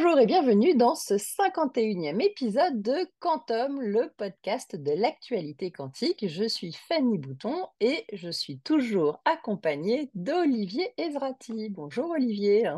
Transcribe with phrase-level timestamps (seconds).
[0.00, 6.24] Bonjour et bienvenue dans ce 51e épisode de Quantum, le podcast de l'actualité quantique.
[6.28, 11.68] Je suis Fanny Bouton et je suis toujours accompagnée d'Olivier Ezrati.
[11.70, 12.70] Bonjour Olivier.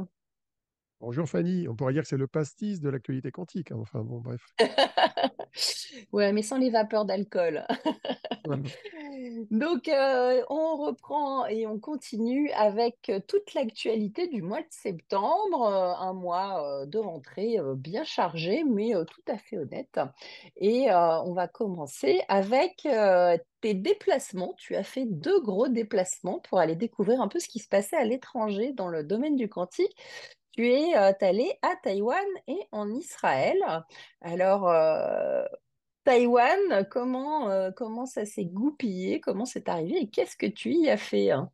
[1.00, 3.72] Bonjour Fanny, on pourrait dire que c'est le pastis de l'actualité quantique.
[3.72, 3.78] Hein.
[3.80, 4.44] Enfin bon, bref.
[6.12, 7.64] ouais, mais sans les vapeurs d'alcool.
[9.50, 16.04] Donc, euh, on reprend et on continue avec toute l'actualité du mois de septembre, euh,
[16.04, 19.98] un mois euh, de rentrée bien chargé, mais tout à fait honnête.
[20.58, 22.86] Et on va commencer avec
[23.60, 24.54] tes déplacements.
[24.58, 27.96] Tu as fait deux gros déplacements pour aller découvrir un peu ce qui se passait
[27.96, 29.96] à l'étranger dans le domaine du quantique.
[30.52, 33.58] Tu es allé à Taïwan et en Israël.
[34.20, 34.68] Alors,
[36.04, 40.02] Taïwan, comment, euh, comment ça s'est goupillé, comment c'est arrivé?
[40.02, 41.50] Et qu'est-ce que tu y as fait hein?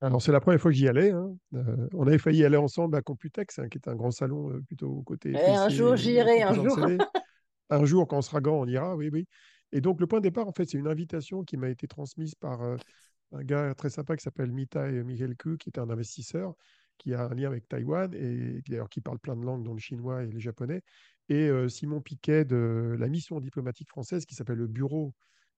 [0.00, 1.10] Alors, c'est la première fois que j'y allais.
[1.10, 1.36] Hein.
[1.54, 4.60] Euh, on avait failli aller ensemble à Computex, hein, qui est un grand salon euh,
[4.60, 5.32] plutôt côté.
[5.34, 6.78] Eh, un jour, j'irai, un jour.
[7.70, 9.26] un jour, quand on sera grand, on ira, oui, oui.
[9.72, 12.36] Et donc, le point de départ, en fait, c'est une invitation qui m'a été transmise
[12.36, 16.54] par un gars très sympa qui s'appelle Mitai Mihelku, qui est un investisseur,
[16.98, 19.80] qui a un lien avec Taïwan et d'ailleurs qui parle plein de langues, dont le
[19.80, 20.82] chinois et le japonais
[21.28, 25.12] et Simon Piquet de la mission diplomatique française qui s'appelle le bureau,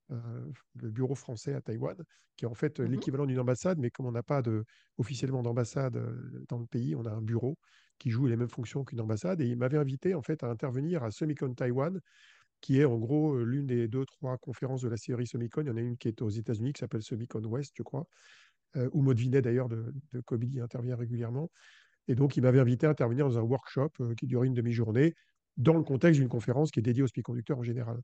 [0.08, 1.96] le bureau français à Taïwan,
[2.36, 4.64] qui est en fait mmh l'équivalent d'une ambassade, mais comme on n'a pas de,
[4.98, 5.94] officiellement d'ambassade
[6.48, 7.56] dans le pays, on a un bureau
[7.98, 9.40] qui joue les mêmes fonctions qu'une ambassade.
[9.40, 12.00] Et il m'avait invité en fait à intervenir à Semicon Taïwan,
[12.60, 15.62] qui est en gros l'une des deux, trois conférences de la série Semicon.
[15.62, 18.06] Il y en a une qui est aux États-Unis, qui s'appelle Semicon West, je crois,
[18.92, 21.50] où Maud Vinet d'ailleurs de, de intervient régulièrement.
[22.08, 25.14] Et donc, il m'avait invité à intervenir dans un workshop qui durait une demi-journée
[25.56, 28.00] dans le contexte d'une conférence qui est dédiée aux semi-conducteurs en général.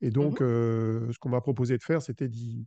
[0.00, 2.66] Et donc, mmh euh, ce qu'on m'a proposé de faire, c'était d'y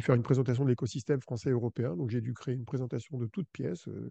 [0.00, 1.96] faire une présentation de l'écosystème français et européen.
[1.96, 4.10] Donc, j'ai dû créer une présentation de toutes pièces, euh,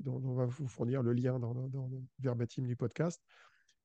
[0.00, 3.22] dont, on va vous fournir le lien dans, le verbatim du podcast.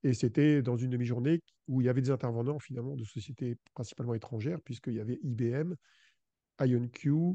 [0.03, 4.13] Et c'était dans une demi-journée où il y avait des intervenants finalement de sociétés principalement
[4.13, 5.75] étrangères, puisqu'il y avait IBM,
[6.61, 7.33] IonQ, euh,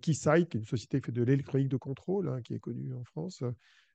[0.00, 2.92] Keysight, qui est une société qui fait de l'électronique de contrôle, hein, qui est connue
[2.94, 3.42] en France,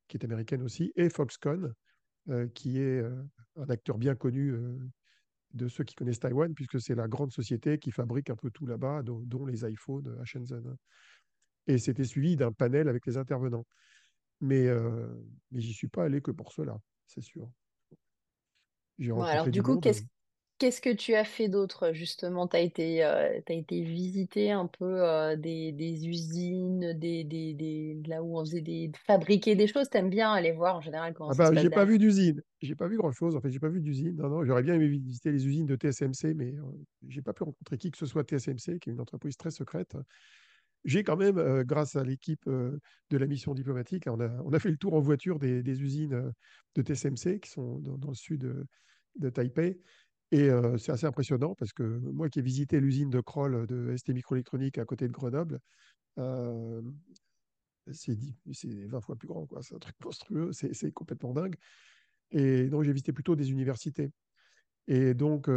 [0.07, 1.73] qui est américaine aussi, et Foxconn,
[2.29, 3.21] euh, qui est euh,
[3.57, 4.79] un acteur bien connu euh,
[5.53, 8.66] de ceux qui connaissent Taïwan, puisque c'est la grande société qui fabrique un peu tout
[8.66, 10.75] là-bas, dont, les iPhones à Shenzhen.
[11.67, 13.66] Et c'était suivi d'un panel avec les intervenants.
[14.41, 14.67] Mais,
[15.51, 16.77] mais j'y suis pas allé que pour cela,
[17.07, 17.49] c'est sûr.
[18.99, 20.03] alors, du, coup, qu'est-ce
[20.63, 22.47] Qu'est-ce que tu as fait d'autre justement?
[22.47, 28.01] Tu as été, euh, été visiter un peu euh, des, des, usines, des, des, des,
[28.07, 29.90] là où on faisait des, fabriquer des choses?
[29.90, 32.41] Tu aimes bien aller voir en général comment ah ça bah, J'ai pas vu d'usine.
[32.62, 33.35] J'ai pas vu grand-chose.
[33.35, 34.16] En fait, j'ai pas vu d'usine.
[34.16, 36.62] Non, non, j'aurais bien aimé visiter les usines de TSMC, mais euh,
[37.09, 39.97] j'ai pas pu rencontrer qui que ce soit TSMC, qui est une entreprise très secrète.
[40.85, 44.72] J'ai quand même, grâce à l'équipe de la mission diplomatique, on a, on a fait
[44.72, 46.31] le tour en voiture des, des usines
[46.75, 48.66] de TSMC qui sont dans, dans le sud de,
[49.19, 49.79] de Taipei.
[50.35, 50.49] Et
[50.79, 54.79] c'est assez impressionnant parce que moi qui ai visité l'usine de Kroll de ST Microélectronique
[54.79, 55.59] à côté de Grenoble,
[57.91, 58.17] c'est
[58.88, 61.55] 20 fois plus grand, c'est un truc monstrueux, c'est complètement dingue.
[62.31, 64.09] Et donc j'ai visité plutôt des universités.
[64.88, 65.47] Et donc,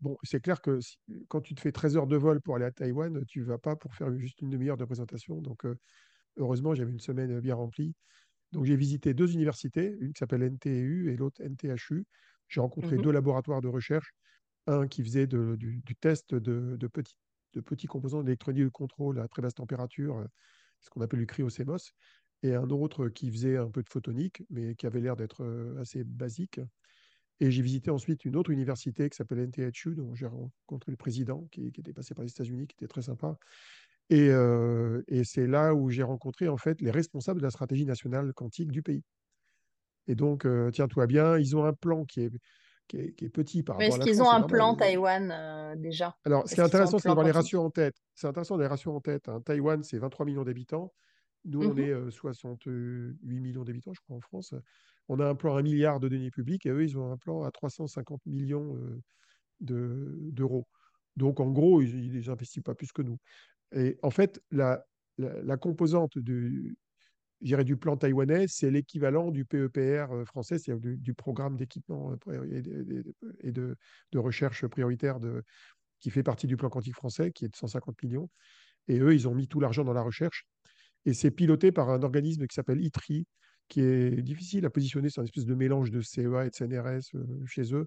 [0.00, 0.80] bon, c'est clair que
[1.28, 3.58] quand tu te fais 13 heures de vol pour aller à Taïwan, tu ne vas
[3.58, 5.40] pas pour faire juste une demi-heure de présentation.
[5.40, 5.62] Donc,
[6.38, 7.94] heureusement, j'avais une semaine bien remplie.
[8.50, 12.04] Donc, j'ai visité deux universités, une qui s'appelle NTU et l'autre NTHU.
[12.48, 14.12] J'ai rencontré mmh deux laboratoires de recherche,
[14.66, 17.16] un qui faisait du, test de, petits,
[17.54, 20.26] de petits composants d'électronique de contrôle à très basse température, euh,
[20.80, 21.92] ce qu'on appelle du cryocémos,
[22.42, 25.80] et un autre qui faisait un peu de photonique, mais qui avait l'air d'être euh,
[25.80, 26.60] assez basique.
[27.40, 31.46] Et j'ai visité ensuite une autre université qui s'appelle NTHU, dont j'ai rencontré le président,
[31.50, 33.38] qui, était passé par les États-Unis, qui était très sympa.
[34.08, 37.84] Et, euh, et c'est là où j'ai rencontré en fait les responsables de la stratégie
[37.84, 39.02] nationale quantique du pays.
[40.08, 42.30] Et donc, euh, tiens-toi bien, ils ont un plan qui est,
[42.86, 46.16] qui est, petit par rapport à la Est-ce qu'ils ont un plan Taïwan euh, déjà?
[46.24, 47.96] Alors, ce qui est intéressant, c'est d'avoir les ratios en tête.
[48.14, 49.28] C'est intéressant les ratios en tête.
[49.28, 49.40] Hein.
[49.40, 50.92] Taïwan, c'est 23 millions d'habitants.
[51.44, 54.54] Nous, on mmh est 68 euh, millions d'habitants, je crois, en France.
[55.08, 57.16] On a un plan à un milliard de deniers publics et eux, ils ont un
[57.16, 58.76] plan à 350 millions
[59.60, 60.66] d'euros.
[61.16, 63.18] Donc, en gros, ils n'investissent pas plus que nous.
[63.72, 64.84] Et en fait, la,
[65.18, 66.76] la, la composante du,
[67.44, 72.62] dirais, du plan taïwanais, c'est l'équivalent du PEPR euh, français, c'est-à-dire du, programme d'équipement euh,
[73.40, 73.76] et, de,
[74.14, 75.18] recherche prioritaire
[76.00, 78.30] qui fait partie du plan quantique français, qui est de 150 millions.
[78.88, 80.46] Et eux, ils ont mis tout l'argent dans la recherche.
[81.04, 83.26] Et c'est piloté par un organisme qui s'appelle ITRI,
[83.68, 85.10] qui est difficile à positionner.
[85.10, 87.86] C'est un espèce de mélange de CEA et de CNRS euh, chez eux,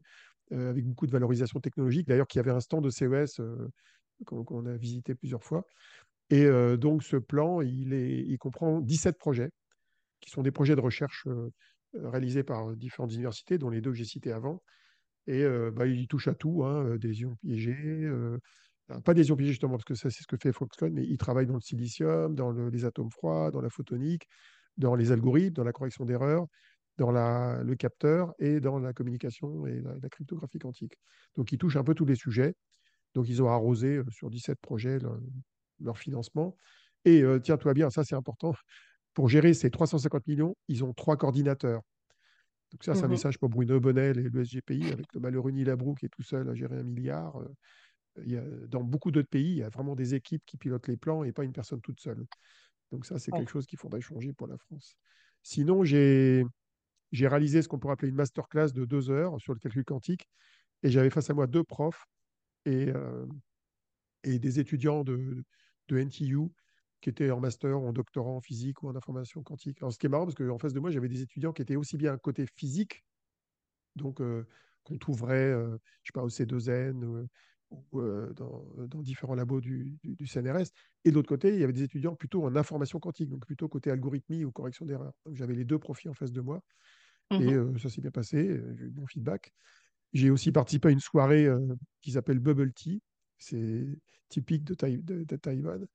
[0.52, 2.08] avec beaucoup de valorisation technologique.
[2.08, 3.40] D'ailleurs, qui avait un stand de CES
[4.26, 5.66] qu'on a visité plusieurs fois.
[6.30, 6.48] Et
[6.78, 9.50] donc, ce plan, il, il comprend 17 projets
[10.20, 11.28] qui sont des projets de recherche
[11.94, 14.62] réalisés par différentes universités, dont les deux que j'ai cités avant.
[15.26, 15.44] Et
[15.74, 18.08] bah, il touche à tout, hein, des ions piégés,
[19.04, 21.18] pas des ions piégés justement, parce que ça c'est ce que fait Foxconn, mais il
[21.18, 24.28] travaille dans le silicium, dans les atomes froids, dans la photonique,
[24.78, 26.48] dans les algorithmes, dans la correction d'erreurs,
[26.98, 30.98] dans le capteur et dans la communication et la, cryptographie quantique.
[31.36, 32.56] Donc, ils touchent un peu tous les sujets.
[33.14, 35.00] Donc, ils ont arrosé euh, sur 17 projets
[35.82, 36.56] leur, financement.
[37.06, 38.54] Et euh, tiens-toi bien, ça c'est important.
[39.14, 41.82] Pour gérer ces 350 millions, ils ont trois coordinateurs.
[42.72, 45.52] Donc ça, c'est un mmh message pour Bruno Bonnel et le SGPI, avec le malheureux
[45.52, 47.40] Labrouk qui est tout seul à gérer un milliard.
[47.40, 47.48] Euh,
[48.24, 50.88] il y a, dans beaucoup d'autres pays, il y a vraiment des équipes qui pilotent
[50.88, 52.26] les plans et pas une personne toute seule.
[52.92, 54.98] Donc ça, c'est quelque chose qu'il faudrait changer pour la France.
[55.42, 56.44] Sinon, j'ai
[57.12, 60.28] j'ai réalisé ce qu'on pourrait appeler une masterclass de deux heures sur le calcul quantique.
[60.84, 62.06] Et j'avais face à moi deux profs
[62.66, 63.26] et, euh,
[64.24, 65.44] et des étudiants de,
[65.90, 66.38] de NTU
[67.02, 69.78] qui étaient en master ou en doctorat en physique ou en information quantique.
[69.80, 71.76] Alors, ce qui est marrant, parce qu'en face de moi, j'avais des étudiants qui étaient
[71.76, 73.06] aussi bien côté physique,
[73.96, 74.46] donc euh,
[74.84, 77.28] qu'on trouverait, euh, je sais pas, au C2N
[77.92, 78.02] ou
[78.34, 80.72] dans, dans, différents labos du, du, CNRS.
[81.06, 83.70] Et de l'autre côté, il y avait des étudiants plutôt en information quantique, donc plutôt
[83.70, 85.14] côté algorithmie ou correction d'erreurs.
[85.26, 86.64] Donc j'avais les deux profils en face de moi.
[87.32, 89.54] Et mmh ça s'est bien passé, j'ai eu bon feedback.
[90.14, 91.48] J'ai aussi participé à une soirée
[92.02, 93.04] qui s'appelle Bubble Tea.
[93.40, 93.88] C'est
[94.30, 95.86] typique de, Taïwan,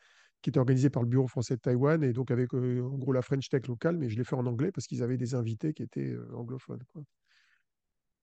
[0.42, 3.22] qui était organisée par le Bureau français de Taïwan, et donc avec en gros la
[3.22, 5.82] French Tech locale, mais je l'ai fait en anglais parce qu'ils avaient des invités qui
[5.82, 6.82] étaient anglophones.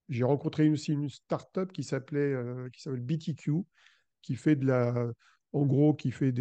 [0.09, 2.35] J'ai rencontré aussi une start-up qui s'appelait
[2.73, 3.63] qui s'appelle BTQ,
[4.21, 5.11] qui fait de la,
[5.53, 6.33] en gros, qui fait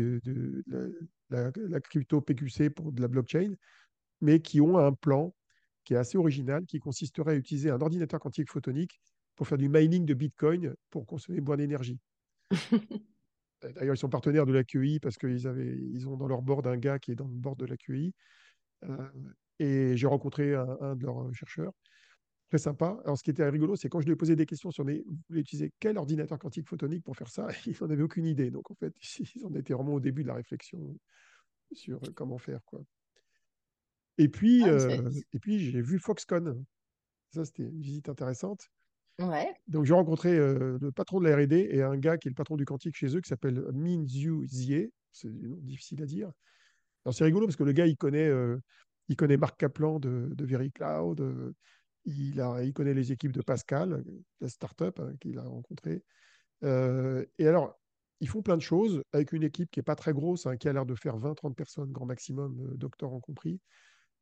[1.31, 3.55] la, crypto PQC pour de la blockchain,
[4.21, 5.35] mais qui ont un plan
[5.85, 9.01] qui est assez original, qui consisterait à utiliser un ordinateur quantique photonique
[9.35, 11.99] pour faire du mining de Bitcoin pour consommer moins d'énergie.
[13.63, 15.45] D'ailleurs, ils sont partenaires de l'AQI parce qu'ils
[15.93, 18.15] ils ont dans leur board un gars qui est dans le board de l'AQI.
[18.85, 19.11] Euh,
[19.59, 21.73] et j'ai rencontré un, de leurs chercheurs,
[22.49, 22.99] très sympa.
[23.05, 25.03] Alors, ce qui était rigolo, c'est quand je lui ai posé des questions sur mais
[25.07, 27.47] vous voulez utiliser quel ordinateur quantique photonique pour faire ça?
[27.67, 28.51] Ils n'en avaient aucune idée.
[28.51, 28.95] Donc, en fait,
[29.35, 30.97] ils en étaient vraiment au début de la réflexion
[31.73, 32.61] sur comment faire.
[32.65, 32.81] Quoi.
[34.17, 36.65] Et puis, ah, euh, et puis j'ai vu Foxconn.
[37.33, 38.71] Ça, c'était une visite intéressante.
[39.69, 42.35] Donc, j'ai rencontré euh, le patron de la R&D et un gars qui est le
[42.35, 44.93] patron du quantique chez eux qui s'appelle Min Zhu Zie.
[45.13, 46.31] C'est difficile à dire.
[47.05, 48.59] Alors, c'est rigolo parce que le gars, il connaît, euh,
[49.09, 51.55] il connaît Marc Kaplan de, de VeryCloud.
[52.05, 54.05] il, a, il connaît les équipes de Pascal,
[54.41, 56.03] la startup hein, qu'il a rencontrée.
[56.63, 57.79] et alors,
[58.21, 60.69] ils font plein de choses avec une équipe qui n'est pas très grosse, hein, qui
[60.69, 63.61] a l'air de faire 20-30 personnes, grand maximum, doctorants compris.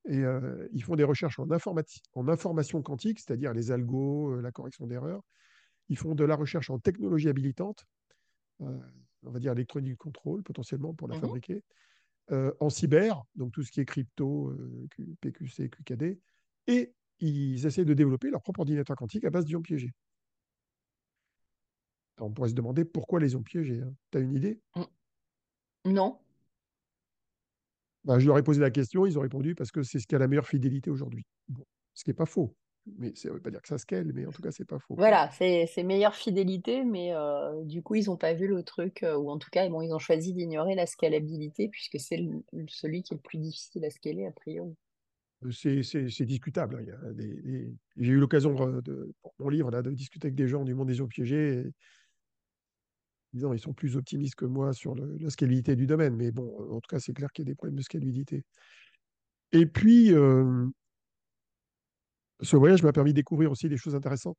[0.07, 4.53] Et euh, ils font des recherches en, en information quantique, c'est-à-dire les algos, euh, la
[4.53, 5.23] correction d'erreurs.
[5.89, 7.87] Ils font de la recherche en technologie habilitante,
[8.61, 8.79] euh,
[9.23, 11.65] on va dire électronique contrôle potentiellement pour la mmh fabriquer,
[12.61, 14.55] en cyber, donc tout ce qui est crypto,
[15.23, 16.21] PQC, QKD,
[16.67, 19.93] et ils essaient de développer leur propre ordinateur quantique à base d'ions piégés.
[22.21, 23.81] On pourrait se demander pourquoi les ions piégés.
[23.81, 23.95] Hein.
[24.11, 24.61] Tu as une idée?
[24.77, 24.83] Mmh.
[25.93, 26.19] Non.
[28.09, 30.15] Bah, je leur ai posé la question, ils ont répondu parce que c'est ce qui
[30.15, 31.27] a la meilleure fidélité aujourd'hui.
[31.93, 32.57] ce qui n'est pas faux.
[32.97, 34.79] Mais ça ne veut pas dire que ça scale, mais en tout cas, c'est pas
[34.79, 34.95] faux.
[34.97, 39.15] Voilà, c'est meilleure fidélité, mais euh, du coup, ils n'ont pas vu le truc, euh,
[39.15, 42.27] ou en tout cas, bon, ils ont choisi d'ignorer la scalabilité, puisque c'est
[42.69, 44.75] celui qui est le plus difficile à scaler, a priori.
[45.45, 46.83] Euh, c'est discutable.
[46.91, 47.13] Hein.
[47.99, 50.89] J'ai eu l'occasion, de, pour mon livre, là, de discuter avec des gens du monde
[50.89, 51.59] des eaux piégées.
[51.59, 51.65] Et
[53.33, 56.17] disons, ils sont plus optimistes que moi sur la scalabilité du domaine.
[56.17, 58.45] Mais bon, en tout cas, c'est clair qu'il y a des problèmes de scalabilité.
[59.53, 60.67] Et puis, euh,
[62.41, 64.39] ce voyage m'a permis de découvrir aussi des choses intéressantes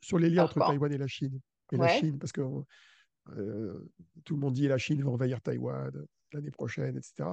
[0.00, 1.40] sur les liens entre Taïwan et la Chine.
[1.72, 2.42] Et la Chine, parce que
[3.36, 3.90] euh,
[4.24, 5.90] tout le monde dit que la Chine va envahir Taïwan
[6.32, 7.28] l'année prochaine, etc.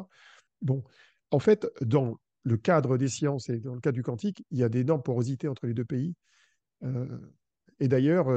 [0.62, 0.84] Bon,
[1.32, 4.64] en fait, dans le cadre des sciences et dans le cadre du quantique, il y
[4.64, 6.16] a d'énormes porosités entre les deux pays.
[6.84, 7.18] Euh,
[7.80, 8.30] et d'ailleurs,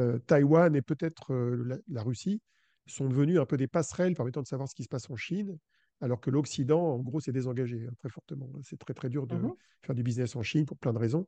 [0.00, 2.40] euh, Taïwan et peut-être euh, la, Russie
[2.86, 5.58] sont devenus un peu des passerelles permettant de savoir ce qui se passe en Chine,
[6.00, 8.50] alors que l'Occident, en gros, s'est désengagé hein, très fortement.
[8.62, 11.26] C'est très très dur de mmh faire du business en Chine pour plein de raisons,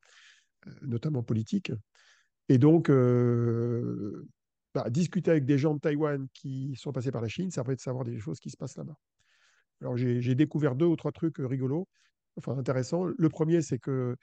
[0.67, 1.73] euh, notamment politiques.
[2.49, 2.91] Et donc,
[4.75, 7.77] bah, discuter avec des gens de Taïwan qui sont passés par la Chine, ça permet
[7.77, 8.97] de savoir des choses qui se passent là-bas.
[9.81, 11.89] Alors, j'ai découvert deux ou trois trucs rigolos,
[12.37, 13.05] enfin intéressants.
[13.05, 14.17] Le premier, c'est que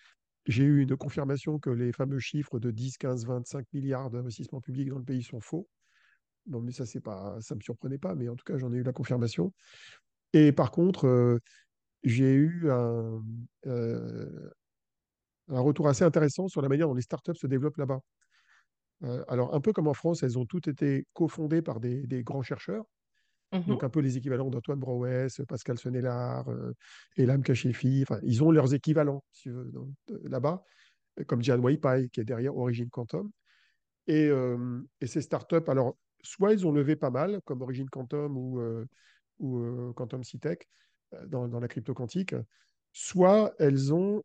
[0.46, 4.90] j'ai eu une confirmation que les fameux chiffres de 10, 15, 25 milliards d'investissements publics
[4.90, 5.68] dans le pays sont faux.
[6.48, 8.84] Non, ça, c'est pas, ça me surprenait pas, mais en tout cas, j'en ai eu
[8.84, 9.54] la confirmation.
[10.34, 11.40] Et par contre, euh,
[12.04, 13.24] j'ai eu un,
[13.68, 14.50] euh,
[15.50, 18.00] un, retour assez intéressant sur la manière dont les startups se développent là-bas.
[19.04, 22.44] Euh, alors, un peu comme en France, elles ont toutes été cofondées par des grands
[22.44, 22.86] chercheurs.
[23.52, 26.74] Donc un peu les équivalents d'Antoine Brouès, Pascal Senelard, euh,
[27.18, 28.04] Elam Kachefi.
[28.04, 29.24] Enfin, ils ont leurs équivalents
[30.24, 30.64] là-bas,
[31.28, 33.32] comme Jian Weipai, qui est derrière Origin Quantum.
[34.08, 38.38] Et, euh, et, ces startups, alors, soit ils ont levé pas mal, comme Origin Quantum
[38.38, 38.86] ou, euh,
[39.40, 40.68] ou Quantum CTech,
[41.28, 42.36] dans, la crypto quantique,
[42.94, 44.22] soit elles ont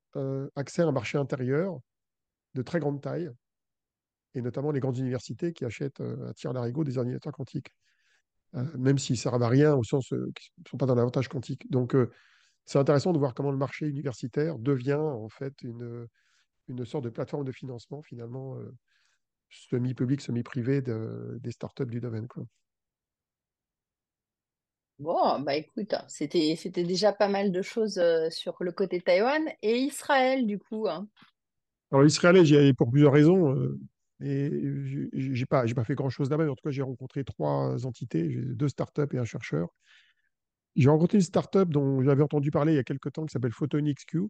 [0.55, 1.79] accès à un marché intérieur
[2.53, 3.31] de très grande taille,
[4.35, 7.73] et notamment les grandes universités qui achètent à tir larigot des ordinateurs quantiques.
[8.57, 10.95] Euh, même s'ils ne servent à rien au sens euh, qu'ils ne sont pas dans
[10.95, 11.69] l'avantage quantique.
[11.71, 12.11] Donc, euh,
[12.65, 16.07] c'est intéressant de voir comment le marché universitaire devient en fait une,
[16.69, 18.57] une sorte de plateforme de financement finalement
[19.51, 22.27] semi-public, semi-privé de, des startups du domaine.
[22.27, 22.45] Quoi.
[24.99, 29.77] Bon, bah écoute, c'était, c'était déjà pas mal de choses sur le côté Taïwan et
[29.77, 30.89] Israël du coup.
[30.89, 31.07] Hein.
[31.93, 33.55] Alors Israël, j'y allé pour plusieurs raisons.
[34.25, 38.69] Et pas, j'ai pas fait grand-chose là-bas, en tout cas, j'ai rencontré trois entités, deux
[38.69, 39.69] startups et un chercheur.
[40.77, 43.53] J'ai rencontré une startup dont j'avais entendu parler il y a quelques temps qui s'appelle
[43.53, 44.23] PhotonixQ.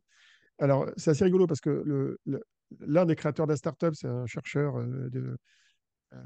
[0.59, 2.19] Alors, c'est assez rigolo parce que
[2.81, 5.37] l'un des créateurs de la startup, c'est un chercheur euh, de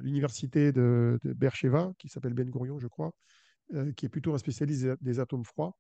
[0.01, 3.13] l'université de, Beersheba, qui s'appelle Ben Gurion, je crois,
[3.75, 5.77] euh, qui est plutôt un spécialiste des atomes froids.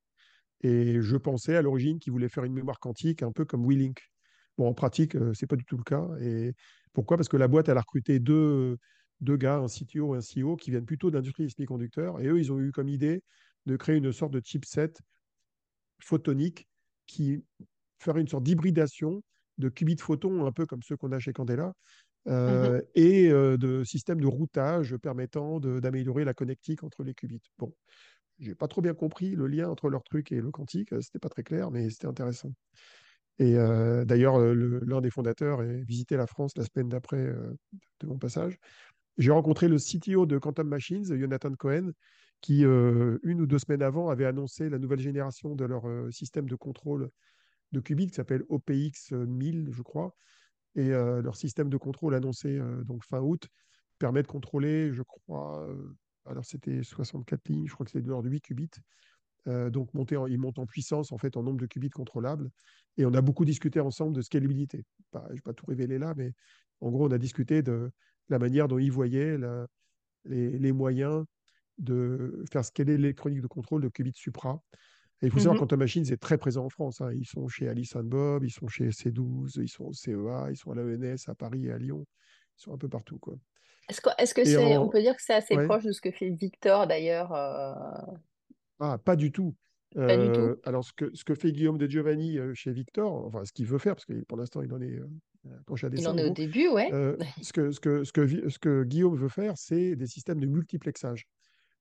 [0.60, 4.00] Et je pensais à l'origine qu'il voulait faire une mémoire quantique, un peu comme WeLink.
[4.56, 6.06] Bon, en pratique, euh, ce n'est pas du tout le cas.
[6.20, 6.54] Et
[6.92, 7.16] pourquoi?
[7.16, 8.76] Parce que la boîte, elle a recruté deux,
[9.20, 12.20] deux gars, un CTO et un CEO, qui viennent plutôt d'industrie des semi-conducteurs.
[12.20, 13.22] Et eux, ils ont eu comme idée
[13.66, 14.92] de créer une sorte de chipset
[16.00, 16.68] photonique
[17.06, 17.42] qui
[17.98, 19.22] ferait une sorte d'hybridation
[19.58, 21.72] de qubits photons, un peu comme ceux qu'on a chez Candela,
[22.28, 22.84] euh, mm-hmm.
[22.94, 27.42] et euh, de systèmes de routage permettant d'améliorer la connectique entre les qubits.
[27.58, 27.74] Bon,
[28.38, 31.28] j'ai pas trop bien compris le lien entre leur truc et le quantique, c'était pas
[31.28, 32.52] très clair, mais c'était intéressant.
[33.38, 37.22] Et d'ailleurs, l'un des fondateurs est visité la France la semaine d'après
[38.00, 38.58] de mon passage.
[39.16, 41.92] J'ai rencontré le CTO de Quantum Machines, Jonathan Cohen,
[42.40, 46.56] qui, une ou deux semaines avant, avait annoncé la nouvelle génération de leur système de
[46.56, 47.10] contrôle
[47.72, 50.16] de qubits qui s'appelle OPX 1000, je crois.
[50.74, 53.48] Et leur système de contrôle annoncé donc fin août
[53.98, 55.68] permet de contrôler, je crois,
[56.26, 58.70] alors c'était 64 lignes, je crois que c'est de l'ordre de 8 qubits,
[59.48, 62.50] euh, donc monter il monte en puissance en fait en nombre de qubits contrôlables.
[62.96, 64.84] Et on a beaucoup discuté ensemble de scalabilité.
[65.14, 66.32] je ne vais pas tout révéler là, mais
[66.80, 67.90] en gros, on a discuté de
[68.28, 69.36] la manière dont ils voyaient
[70.24, 71.24] les, moyens
[71.78, 74.60] de faire scaler l'électronique de contrôle de qubits supra.
[75.20, 75.58] Et il faut mm-hmm.
[75.58, 77.00] Quantum Machines est très présent en France.
[77.00, 77.12] Hein.
[77.12, 80.70] Ils sont chez Alice Bob, ils sont chez C12, ils sont au CEA, ils sont
[80.70, 82.06] à l'ENS, à Paris et à Lyon.
[82.58, 83.18] Ils sont un peu partout.
[83.18, 83.34] Quoi.
[83.88, 86.86] Est-ce que c'est, on peut dire que c'est assez proche de ce que fait Victor
[86.86, 87.72] d'ailleurs euh,
[88.80, 89.54] ah, pas du tout.
[89.96, 93.52] Euh, alors, ce que, ce que fait Guillaume de Giovanni euh, chez Victor, enfin, ce
[93.52, 95.06] qu'il veut faire, parce que pour l'instant, il en est euh,
[95.46, 96.90] à Il en est au début, ouais.
[97.42, 100.46] ce, que, ce, que, ce, que, ce que Guillaume veut faire, c'est des systèmes de
[100.46, 101.26] multiplexage.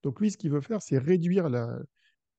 [0.04, 1.80] Donc, lui, ce qu'il veut faire, c'est réduire la,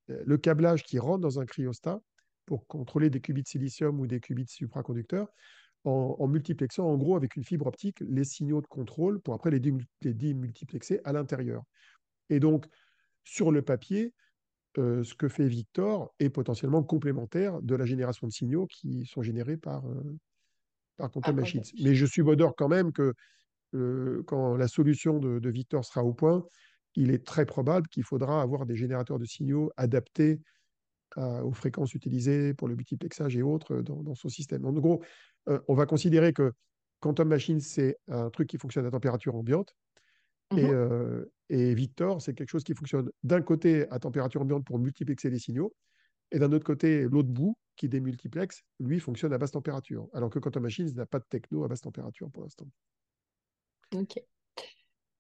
[0.07, 2.01] le câblage qui rentre dans un cryostat
[2.47, 5.29] pour contrôler des qubits de silicium ou des qubits supraconducteurs
[5.85, 9.51] en, en, multiplexant, en gros, avec une fibre optique, les signaux de contrôle pour après
[9.51, 9.61] les,
[10.03, 11.63] les démultiplexer à l'intérieur.
[12.31, 12.67] Et donc,
[13.25, 14.15] sur le papier,
[14.77, 19.23] euh, ce que fait Victor est potentiellement complémentaire de la génération de signaux qui sont
[19.23, 20.17] générés par, euh,
[20.97, 21.63] par Quantum Machines.
[21.83, 23.15] Mais je suis modeur quand même que
[23.75, 26.45] euh, quand la solution de, Victor sera au point,
[26.95, 30.41] il est très probable qu'il faudra avoir des générateurs de signaux adaptés
[31.17, 34.67] aux fréquences utilisées pour le multiplexage et autres dans, dans son système.
[34.67, 35.03] En gros,
[35.47, 36.53] on va considérer que
[37.01, 39.75] Quantum Machines, c'est un truc qui fonctionne à température ambiante.
[40.57, 44.79] Et, mmh et Victor, c'est quelque chose qui fonctionne d'un côté à température ambiante pour
[44.79, 45.75] multiplexer les signaux,
[46.31, 50.09] et d'un autre côté, l'autre bout qui démultiplexe, lui, fonctionne à basse température.
[50.13, 52.67] Alors que Quantum Machines n'a pas de techno à basse température pour l'instant.
[53.95, 54.21] Ok.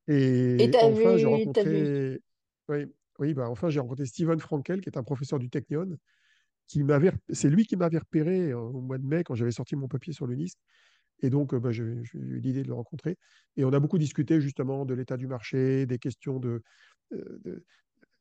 [0.08, 2.20] Et, enfin, j'ai rencontré.
[2.68, 2.87] Oui,
[3.18, 5.97] oui bah, enfin, j'ai rencontré Steven Frankel, qui est un professeur du Technion.
[6.66, 6.85] Qui
[7.30, 10.26] c'est lui qui m'avait repéré au mois de mai quand j'avais sorti mon papier sur
[10.26, 10.58] le NISC
[11.20, 13.16] et donc, bah, j'ai eu l'idée de le rencontrer.
[13.56, 16.62] Et on a beaucoup discuté justement de l'état du marché, des questions de,
[17.12, 17.64] euh,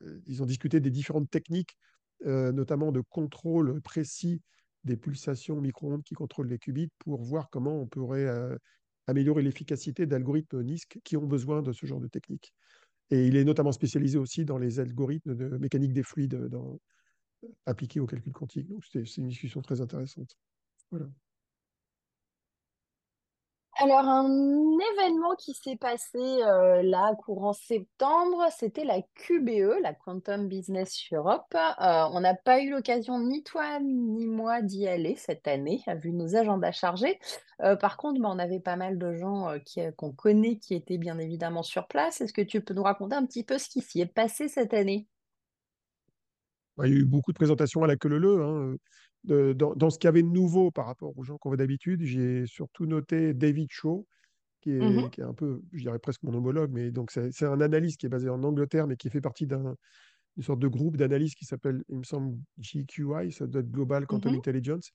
[0.03, 1.77] euh, ils ont discuté des différentes techniques,
[2.25, 4.41] euh, notamment de contrôle précis
[4.83, 8.29] des pulsations micro-ondes qui contrôlent les qubits pour voir comment on pourrait
[9.05, 12.53] améliorer l'efficacité d'algorithmes NISC qui ont besoin de ce genre de technique.
[13.09, 16.49] Et il est notamment spécialisé aussi dans les algorithmes de mécanique des fluides
[17.65, 18.67] appliqués au calcul quantique.
[18.67, 20.37] Donc, c'est une discussion très intéressante.
[20.89, 21.09] Voilà.
[23.79, 24.27] Alors, un
[24.93, 31.53] événement qui s'est passé euh, là, courant septembre, c'était la QBE, la Quantum Business Europe.
[31.53, 36.11] Euh, on n'a pas eu l'occasion, ni toi ni moi, d'y aller cette année, vu
[36.11, 37.19] nos agendas chargés.
[37.61, 39.53] Euh, par contre, bah, on avait pas mal de gens
[39.95, 42.19] qu'on connaît qui étaient bien évidemment sur place.
[42.19, 44.73] Est-ce que tu peux nous raconter un petit peu ce qui s'y est passé cette
[44.73, 45.07] année?
[46.83, 48.75] Il y a eu beaucoup de présentations à la queue leu hein.
[49.23, 51.57] De, dans, dans, ce qu'il y avait de nouveau par rapport aux gens qu'on voit
[51.57, 54.07] d'habitude, j'ai surtout noté David Shaw,
[54.61, 57.61] qui est, qui est, un peu, je dirais presque mon homologue, mais donc c'est un
[57.61, 59.75] analyste qui est basé en Angleterre, mais qui fait partie d'une
[60.41, 64.31] sorte de groupe d'analyse qui s'appelle, il me semble, GQI, ça doit être Global Quantum
[64.31, 64.39] Mhm.
[64.39, 64.91] Intelligence,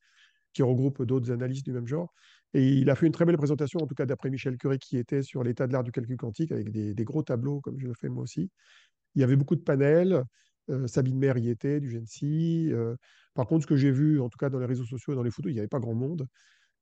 [0.53, 2.13] qui regroupe d'autres analystes du même genre.
[2.55, 4.99] Et il a fait une très belle présentation, en tout cas d'après Michel Curie, qui
[4.99, 7.87] était sur l'état de l'art du calcul quantique, avec des, des, gros tableaux, comme je
[7.87, 8.51] le fais moi aussi.
[9.15, 10.23] Il y avait beaucoup de panels.
[10.71, 12.71] Euh, Sabine Maire y était, du GENSI.
[12.73, 12.95] Euh,
[13.35, 15.23] par contre, ce que j'ai vu, en tout cas dans les réseaux sociaux et dans
[15.23, 16.27] les photos, il n'y avait pas grand monde.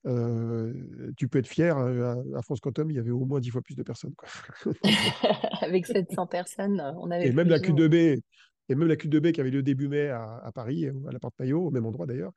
[0.07, 0.73] Euh,
[1.17, 3.61] tu peux être fier, à, à, France Quantum, il y avait au moins dix fois
[3.61, 4.15] plus de personnes.
[4.15, 4.29] Quoi.
[5.61, 7.81] Avec 700 personnes, on avait et même la de monde.
[7.81, 8.21] Q2B,
[8.69, 11.35] et même la Q2B qui avait lieu début mai à, à Paris, à la Porte
[11.39, 12.33] Maillot, au même endroit d'ailleurs,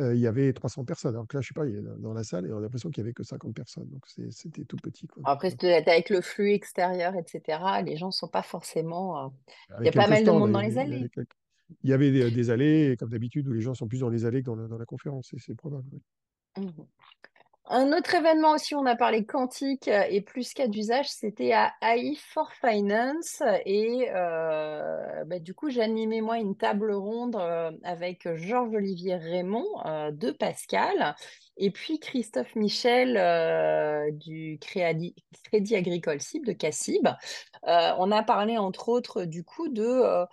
[0.00, 1.14] euh, il y avait 300 personnes.
[1.14, 2.60] Alors que là, je sais pas, il y a, dans la salle, et on a
[2.60, 3.88] l'impression qu'il y avait que 50 personnes.
[3.90, 5.06] Donc c'était tout petit.
[5.06, 5.22] Quoi.
[5.26, 9.26] Après, avec le flux extérieur, etc., les gens ne sont pas forcément.
[9.26, 9.28] euh,
[9.80, 11.10] Il y a pas mal de monde dans les allées.
[11.82, 14.40] Il y avait des, allées, comme d'habitude, où les gens sont plus dans les allées
[14.40, 15.88] que dans la, dans la conférence, c'est probable.
[16.56, 16.68] Mmh.
[17.66, 22.14] Un autre événement aussi, on a parlé quantique et plus cas d'usage, c'était à AI
[22.14, 23.42] for Finance.
[23.64, 30.10] Et euh, bah, du coup, animé moi une table ronde euh, avec Georges-Olivier Raymond euh,
[30.10, 31.16] de Pascal
[31.56, 35.14] et puis Christophe Michel euh, du Crédit,
[35.52, 37.06] Agricole CIB de.
[37.66, 40.26] Euh, on a parlé entre autres du coup de euh,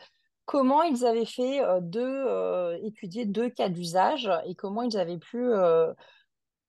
[0.52, 5.40] comment ils avaient fait de étudier deux cas d'usage et comment ils avaient pu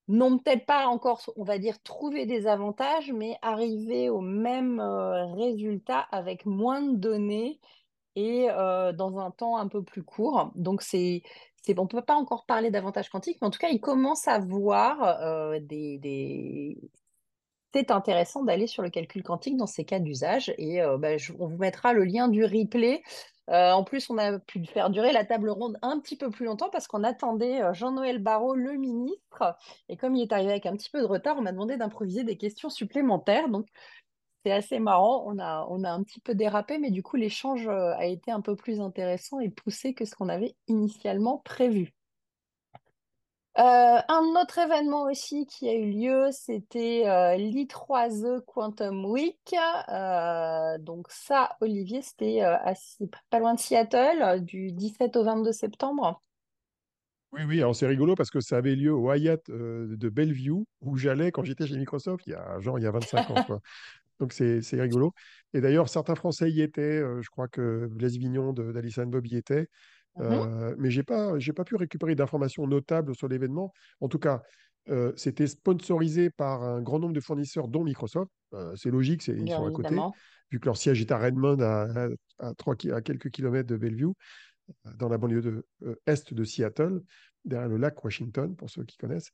[0.08, 5.26] non peut-être pas encore, on va dire, trouver des avantages, mais arriver au même euh,
[5.34, 7.60] résultat avec moins de données
[8.16, 10.50] et euh, dans un temps un peu plus court.
[10.54, 11.22] Donc, c'est,
[11.62, 14.28] c'est, on ne peut pas encore parler d'avantages quantiques, mais en tout cas, ils commencent
[14.28, 16.78] à voir euh, des, des...
[17.72, 21.46] C'est intéressant d'aller sur le calcul quantique dans ces cas d'usage et euh, bah, on
[21.46, 23.02] vous mettra le lien du replay.
[23.50, 26.46] Euh, en plus, on a pu faire durer la table ronde un petit peu plus
[26.46, 29.56] longtemps parce qu'on attendait euh, Jean-Noël Barrot, le ministre.
[29.88, 32.24] Et comme il est arrivé avec un petit peu de retard, on m'a demandé d'improviser
[32.24, 33.48] des questions supplémentaires.
[33.48, 33.66] Donc,
[34.44, 35.24] c'est assez marrant.
[35.26, 38.56] On a, un petit peu dérapé, mais du coup, l'échange euh, a été un peu
[38.56, 41.92] plus intéressant et poussé que ce qu'on avait initialement prévu.
[43.58, 49.54] Euh, un autre événement aussi qui a eu lieu, c'était euh, l'I3E Quantum Week.
[49.90, 52.40] Euh, donc ça, Olivier, c'était
[53.28, 56.22] pas loin de Seattle, du 17 au 22 septembre.
[57.32, 60.96] Oui, oui, alors c'est rigolo parce que ça avait lieu au Hyatt de Bellevue, où
[60.96, 63.60] j'allais quand j'étais chez Microsoft, il y a genre il y a 25 ans.
[64.20, 65.12] Donc c'est rigolo.
[65.52, 67.02] Et d'ailleurs, certains Français y étaient.
[67.20, 69.68] Je crois que Blaise Vignon d'Alice Bob y était.
[70.20, 73.72] Euh, mais je n'ai pas, pas pu récupérer d'informations notables sur l'événement.
[74.00, 74.42] En tout cas,
[74.88, 78.30] euh, c'était sponsorisé par un grand nombre de fournisseurs, dont Microsoft.
[78.52, 79.96] Euh, c'est logique, ils Bien sont à côté,
[80.50, 83.76] vu que leur siège est à Redmond, à, à, à, 3, à quelques kilomètres de
[83.76, 84.12] Bellevue,
[84.96, 85.66] dans la banlieue de,
[86.06, 87.00] est de Seattle,
[87.44, 89.30] derrière le lac Washington, pour ceux qui connaissent.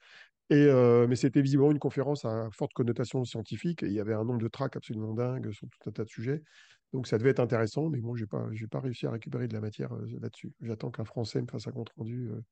[0.51, 3.83] Et, euh, mais c'était visiblement une conférence à forte connotation scientifique.
[3.83, 6.09] Et il y avait un nombre de tracks absolument dingue sur tout un tas de
[6.09, 6.43] sujets.
[6.93, 9.55] Donc ça devait être intéressant, mais bon, je n'ai pas, pas réussi à récupérer de
[9.55, 10.53] la matière euh, là-dessus.
[10.61, 12.43] J'attends qu'un Français me fasse un compte rendu euh,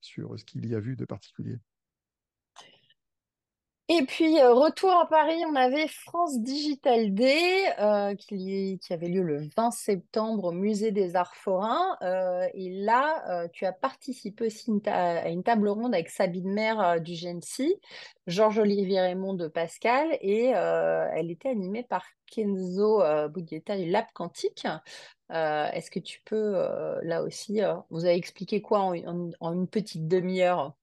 [0.00, 1.58] sur ce qu'il y a vu de particulier.
[3.90, 9.22] Et puis, euh, retour à Paris, on avait France Digital Day euh, qui, avait lieu
[9.22, 11.96] le 20 septembre au Musée des Arts Forains.
[12.02, 17.14] Euh, et là, tu as participé aussi à une table ronde avec Sabine Maire du
[17.14, 17.76] GENSI,
[18.26, 24.66] Georges-Olivier Raymond de Pascal, et elle était animée par Kenzo Boudietta du Lab Quantique.
[25.30, 26.52] Est-ce que tu peux,
[27.02, 30.77] là aussi, vous avez expliqué quoi en une petite demi-heure?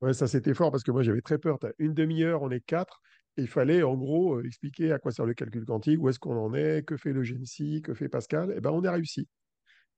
[0.00, 1.58] Ouais, ça c'était fort parce que moi j'avais très peur.
[1.78, 3.00] Une demi-heure, on est quatre.
[3.36, 6.18] Et il fallait en gros euh, expliquer à quoi sert le calcul quantique, où est-ce
[6.18, 8.50] qu'on en est, que fait le GENSI, que fait Pascal.
[8.50, 9.28] Et eh ben on a réussi.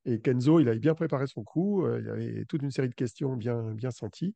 [0.04, 1.86] Et Kenzo, il avait bien préparé son coup.
[1.86, 4.34] Euh, il avait toute une série de questions bien, bien senties.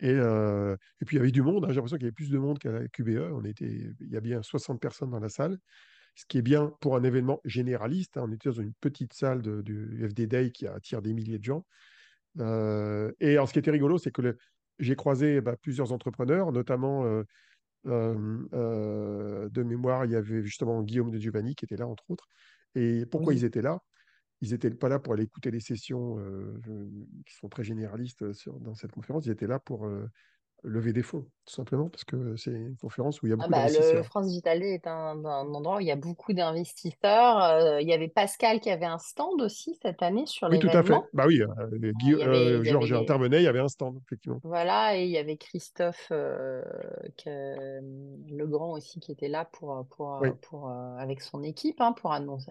[0.00, 1.64] Et, euh, et puis il y avait du monde.
[1.64, 1.68] Hein.
[1.68, 3.32] J'ai l'impression qu'il y avait plus de monde qu'à la QBE.
[3.32, 5.58] On était, il y a bien 60 personnes dans la salle.
[6.14, 8.16] Ce qui est bien pour un événement généraliste.
[8.16, 8.24] Hein.
[8.26, 11.66] On était dans une petite salle du FD Day qui attire des milliers de gens.
[12.38, 14.38] Et alors, ce qui était rigolo, c'est que le,
[14.80, 17.22] j'ai croisé bah, plusieurs entrepreneurs, notamment euh,
[17.86, 22.10] euh, euh, de mémoire, il y avait justement Guillaume de Giovanni qui était là, entre
[22.10, 22.26] autres.
[22.74, 23.40] Et pourquoi Oui.
[23.40, 23.80] ils étaient là?
[24.40, 26.16] Ils n'étaient pas là pour aller écouter les sessions
[27.26, 29.26] qui sont très généralistes sur, dans cette conférence.
[29.26, 29.86] Ils étaient là pour
[30.62, 33.48] lever des fonds, tout simplement, parce que c'est une conférence où il y a Ah
[33.48, 34.04] beaucoup bah, le d'investisseurs.
[34.06, 37.42] France Digital Day est un, un endroit où il y a beaucoup d'investisseurs.
[37.42, 40.68] Euh, il y avait Pascal qui avait un stand aussi cette année sur Oui, tout
[40.68, 40.94] à fait.
[41.14, 41.46] Bah oui, euh,
[41.94, 44.40] Guy- avait, euh, avait Georges les, intervenait, il y avait un stand, effectivement.
[44.42, 46.12] Voilà, et il y avait Christophe
[48.30, 50.28] Legrand aussi qui était là pour, pour, Oui.
[50.42, 52.50] pour, avec son équipe hein, pour, annoncer,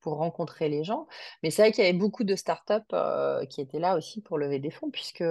[0.00, 1.06] pour rencontrer les gens.
[1.42, 2.94] Mais c'est vrai qu'il y avait beaucoup de startups
[3.48, 5.24] qui étaient là aussi pour lever des fonds, puisque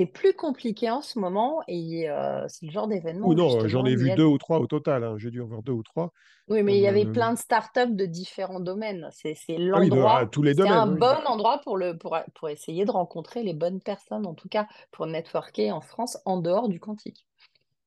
[0.00, 3.68] c'est plus compliqué en ce moment et euh, c'est le genre d'événement Ou non, euh,
[3.68, 5.04] j'en ai vu a deux ou trois au total.
[5.04, 5.16] hein.
[5.18, 6.12] J'ai dû en voir deux ou trois.
[6.48, 9.08] oui, mais il y avait Euh, plein de startups de différents domaines.
[9.12, 9.36] C'est,
[9.72, 10.98] Ah oui, à l'endroit, tous les c'est un domaines, oui.
[10.98, 14.66] bon endroit pour le, pour, pour essayer de rencontrer les bonnes personnes, en tout cas
[14.90, 17.26] pour networker en France en dehors du quantique.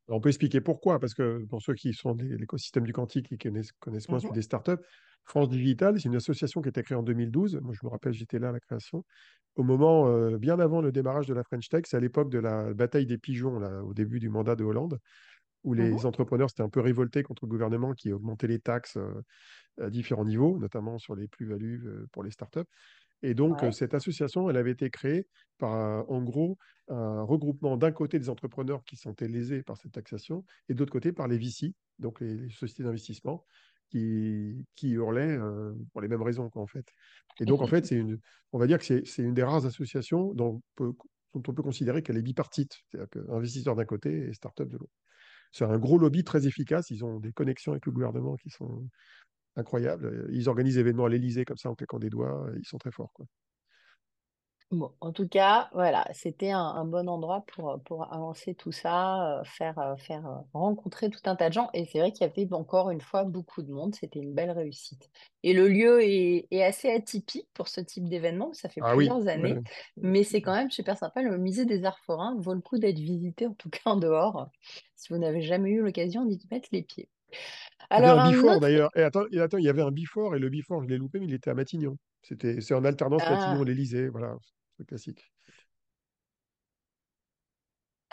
[0.09, 3.37] On peut expliquer pourquoi, parce que pour ceux qui sont de l'écosystème du quantique et
[3.37, 4.71] qui connaissent, connaissent moins Mhm, des startups,
[5.25, 7.59] France Digital, c'est une association qui a été créée en 2012.
[7.61, 9.05] Moi, je me rappelle, j'étais là à la création.
[9.55, 12.39] Au moment, euh, bien avant le démarrage de la French Tech, c'est à l'époque de
[12.39, 14.99] la bataille des pigeons, là, au début du mandat de Hollande,
[15.63, 18.97] où mhm, les entrepreneurs s'étaient un peu révoltés contre le gouvernement qui augmentait les taxes
[18.97, 19.21] euh,
[19.81, 22.61] à différents niveaux, notamment sur les plus-values euh, pour les startups.
[23.21, 23.73] Et donc, ouais.
[23.73, 26.57] cette association, elle avait été créée par, un- en gros,
[26.89, 31.13] un regroupement d'un côté des entrepreneurs qui sont lésés par cette taxation et d'autre côté
[31.13, 33.45] par les VC, donc les, les sociétés d'investissement,
[33.93, 36.85] qui, qui hurlaient euh, pour les mêmes raisons, quoi, en fait.
[37.39, 38.19] Et donc, en fait, c'est une,
[38.51, 40.93] on va dire que c'est une des rares associations dont on peut,
[41.35, 44.93] dont on peut considérer qu'elle est bipartite, c'est-à-dire qu'investisseurs d'un côté et start-up de l'autre.
[45.51, 46.89] C'est un gros lobby très efficace.
[46.89, 48.87] Ils ont des connexions avec le gouvernement qui sont
[49.55, 50.27] incroyables.
[50.31, 52.47] Ils organisent événements à l'Élysée comme ça en claquant des doigts.
[52.57, 53.27] Ils sont très forts, quoi.
[54.73, 59.37] Bon, en tout cas, voilà, c'était un, un bon endroit pour, pour avancer tout ça,
[59.41, 61.69] euh, faire, euh, faire euh, rencontrer tout un tas de gens.
[61.75, 63.93] Et c'est vrai qu'il y avait encore une fois beaucoup de monde.
[63.93, 65.11] C'était une belle réussite.
[65.43, 68.51] Et le lieu est, est assez atypique pour ce type d'événement.
[68.53, 69.59] Ça fait Ah oui, plusieurs années,
[69.95, 71.21] mais c'est quand même super sympa.
[71.21, 74.49] Le musée des Arts Forains vaut le coup d'être visité, en tout cas en dehors,
[74.95, 77.09] si vous n'avez jamais eu l'occasion d'y mettre les pieds.
[77.95, 78.59] Il y avait Alors, un Bifort autre.
[78.59, 78.89] d'ailleurs.
[78.95, 81.19] Et attends, et attends, il y avait un Bifort et le Bifort, je l'ai loupé,
[81.19, 81.97] mais il était à Matignon.
[82.21, 84.07] C'était, c'est en alternance Ah, Matignon-l'Élysée.
[84.09, 84.35] Voilà,
[84.87, 85.31] classique.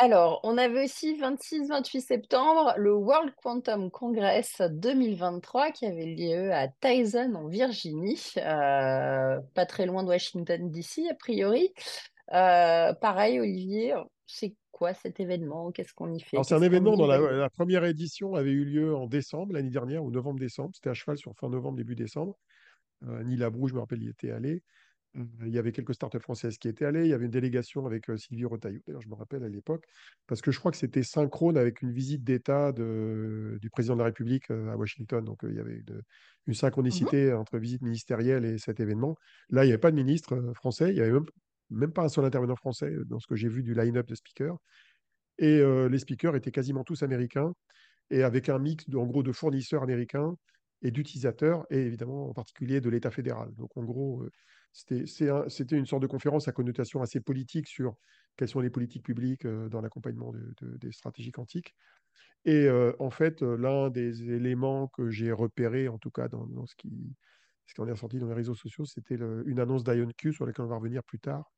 [0.03, 6.69] Alors, on avait aussi 26-28 septembre le World Quantum Congress 2023 qui avait lieu à
[6.69, 11.75] Tyson en Virginie, euh, pas très loin de Washington DC a priori.
[12.33, 13.95] Euh, pareil, Olivier,
[14.27, 15.71] c'est quoi cet événement?
[15.71, 16.39] Qu'est-ce qu'on y fait?
[16.45, 20.11] C'est un événement dont la, première édition avait eu lieu en décembre, l'année dernière, ou
[20.11, 20.71] novembre-décembre.
[20.75, 22.39] C'était à cheval sur fin novembre, début décembre.
[23.07, 24.63] Euh, Labroue, je me rappelle, y était allé.
[25.15, 27.03] Il y avait quelques startups françaises qui étaient allées.
[27.05, 29.85] Il y avait une délégation avec Sylvie Retailleau, d'ailleurs, je me rappelle à l'époque,
[30.29, 34.05] parce que je crois que c'était synchrone avec une visite d'État du président de la
[34.07, 35.25] République à Washington.
[35.25, 36.03] Donc, il y avait une,
[36.47, 36.55] une
[36.89, 39.17] Mhm, synchronicité entre visite ministérielle et cet événement.
[39.49, 40.91] Là, il n'y avait pas de ministre français.
[40.91, 41.27] Il n'y avait même,
[41.71, 44.59] même pas un seul intervenant français dans ce que j'ai vu du line-up de speakers.
[45.39, 47.53] Et euh, les speakers étaient quasiment tous américains
[48.11, 50.35] et avec un mix de, en gros de fournisseurs américains
[50.83, 53.51] et d'utilisateurs, et évidemment en particulier de l'État fédéral.
[53.57, 54.31] Donc en gros, euh,
[54.73, 57.97] c'était une sorte de conférence à connotation assez politique sur
[58.37, 61.75] quelles sont les politiques publiques euh, dans l'accompagnement de, de, des stratégies quantiques.
[62.45, 66.67] Et euh, en fait, euh, l'un des éléments que j'ai repéré, en tout cas dans,
[66.67, 67.17] ce qui
[67.67, 70.65] ce qui en est ressorti dans les réseaux sociaux, c'était une annonce d'IonQ sur laquelle
[70.65, 71.53] on va revenir plus tard.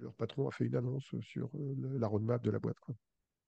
[0.00, 2.78] Leur patron a fait une annonce sur la roadmap de la boîte.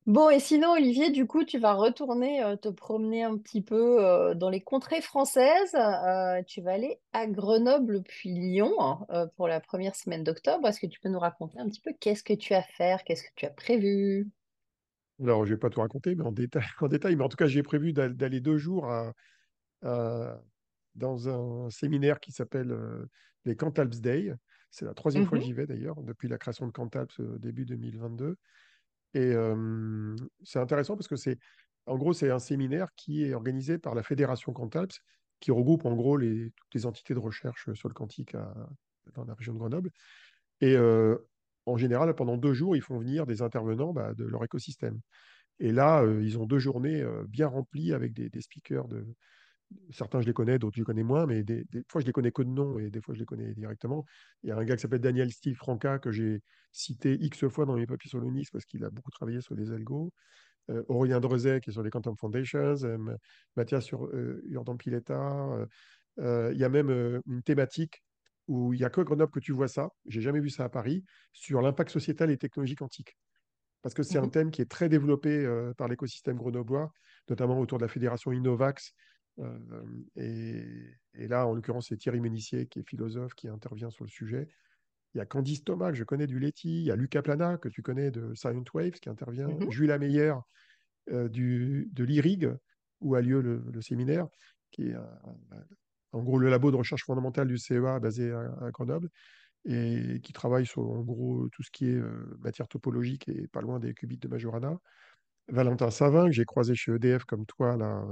[0.09, 4.03] Bon, et sinon, Olivier, du coup, tu vas retourner euh, te promener un petit peu
[4.05, 5.75] euh, dans les contrées françaises.
[5.75, 10.67] Euh, tu vas aller à Grenoble puis Lyon hein, pour la première semaine d'octobre.
[10.67, 13.05] Est-ce que tu peux nous raconter un petit peu qu'est-ce que tu as à faire,
[13.05, 14.27] qu'est-ce que tu as prévu?
[15.21, 17.17] Alors, je ne vais pas tout raconter, mais en détail, en détail.
[17.17, 19.13] Mais en tout cas, j'ai prévu d'aller deux jours à,
[19.83, 20.41] à,
[20.95, 22.77] dans un séminaire qui s'appelle
[23.45, 24.33] les Cantalps Day.
[24.71, 27.67] C'est la troisième fois que Mhm, j'y vais d'ailleurs, depuis la création de Cantalps début
[27.67, 28.37] 2022.
[29.15, 29.33] Et
[30.45, 31.39] c'est intéressant parce que c'est,
[31.87, 35.01] en gros, c'est un séminaire qui est organisé par la Fédération Cantalps,
[35.41, 38.37] qui regroupe en gros les, toutes les entités de recherche sur le quantique
[39.15, 39.91] dans la région de Grenoble.
[40.61, 40.77] Et
[41.67, 45.01] en général, pendant deux jours, ils font venir des intervenants bah, de leur écosystème.
[45.59, 49.07] Et là, ils ont deux journées bien remplies avec des speakers de,
[49.91, 52.13] certains je les connais, d'autres je les connais moins, mais des, des, fois je les
[52.13, 54.05] connais que de nom et des fois je les connais directement.
[54.43, 57.67] Il y a un gars qui s'appelle Daniel Steve Franca que j'ai cité X fois
[57.67, 60.13] dans mes papiers sur l'UNIS parce qu'il a beaucoup travaillé sur les algos.
[60.71, 63.17] Euh, Aurélien Drezet qui est sur les Quantum Foundations, euh,
[63.57, 64.43] Mathias sur euh,
[64.79, 65.67] Pileta.
[66.19, 68.03] Euh, il y a même une thématique
[68.49, 70.69] où il n'y a que Grenoble que tu vois ça, j'ai jamais vu ça à
[70.69, 73.17] Paris, sur l'impact sociétal et technologique quantique
[73.83, 74.31] parce que c'est un mhm.
[74.31, 76.93] thème qui est très développé euh, par l'écosystème grenoblois,
[77.29, 78.93] notamment autour de la fédération Innovax.
[79.39, 79.59] Euh,
[80.17, 80.65] et,
[81.15, 84.49] et, là, en l'occurrence, c'est Thierry Ménissier, qui est philosophe, qui intervient sur le sujet.
[85.15, 86.81] Il y a Candice Thomas, que je connais du Leti.
[86.81, 89.49] Il y a Lucas Plana, que tu connais de Silent Waves, qui intervient.
[89.49, 89.71] Mhm.
[89.71, 90.35] Jules Ameyer
[91.11, 92.51] euh, du, de l'IRIG,
[93.01, 94.27] où a lieu le, le séminaire,
[94.71, 95.03] qui est euh,
[96.13, 99.09] en gros le labo de recherche fondamentale du CEA basé à, à Grenoble
[99.65, 103.61] et qui travaille sur en gros tout ce qui est euh, matière topologique et pas
[103.61, 104.79] loin des qubits de Majorana.
[105.49, 108.05] Valentin Savin, que j'ai croisé chez EDF comme toi là,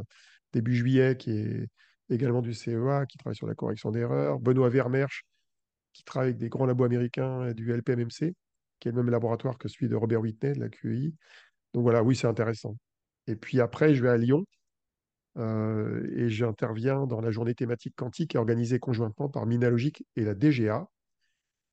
[0.52, 1.68] début juillet, qui est
[2.10, 4.40] également du CEA, qui travaille sur la correction d'erreurs.
[4.40, 5.24] Benoît Vermersch,
[5.92, 8.34] qui travaille avec des grands labos américains et du LPMMC,
[8.80, 11.14] qui est le même laboratoire que celui de Robert Whitney de la QEI.
[11.74, 12.76] Donc voilà, oui, c'est intéressant.
[13.26, 14.44] Et puis après, je vais à Lyon
[15.38, 20.86] euh, et j'interviens dans la journée thématique quantique organisée conjointement par Minalogic et la DGA,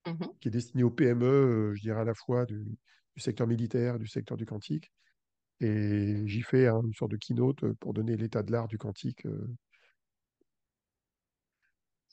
[0.05, 0.33] Mhm.
[0.39, 2.57] qui est destinée aux PME, euh, je dirais à la fois du,
[3.15, 4.91] du secteur militaire, du secteur du quantique.
[5.63, 9.23] Et j'y fais hein, une sorte de keynote pour donner l'état de l'art du quantique.
[9.25, 9.29] Je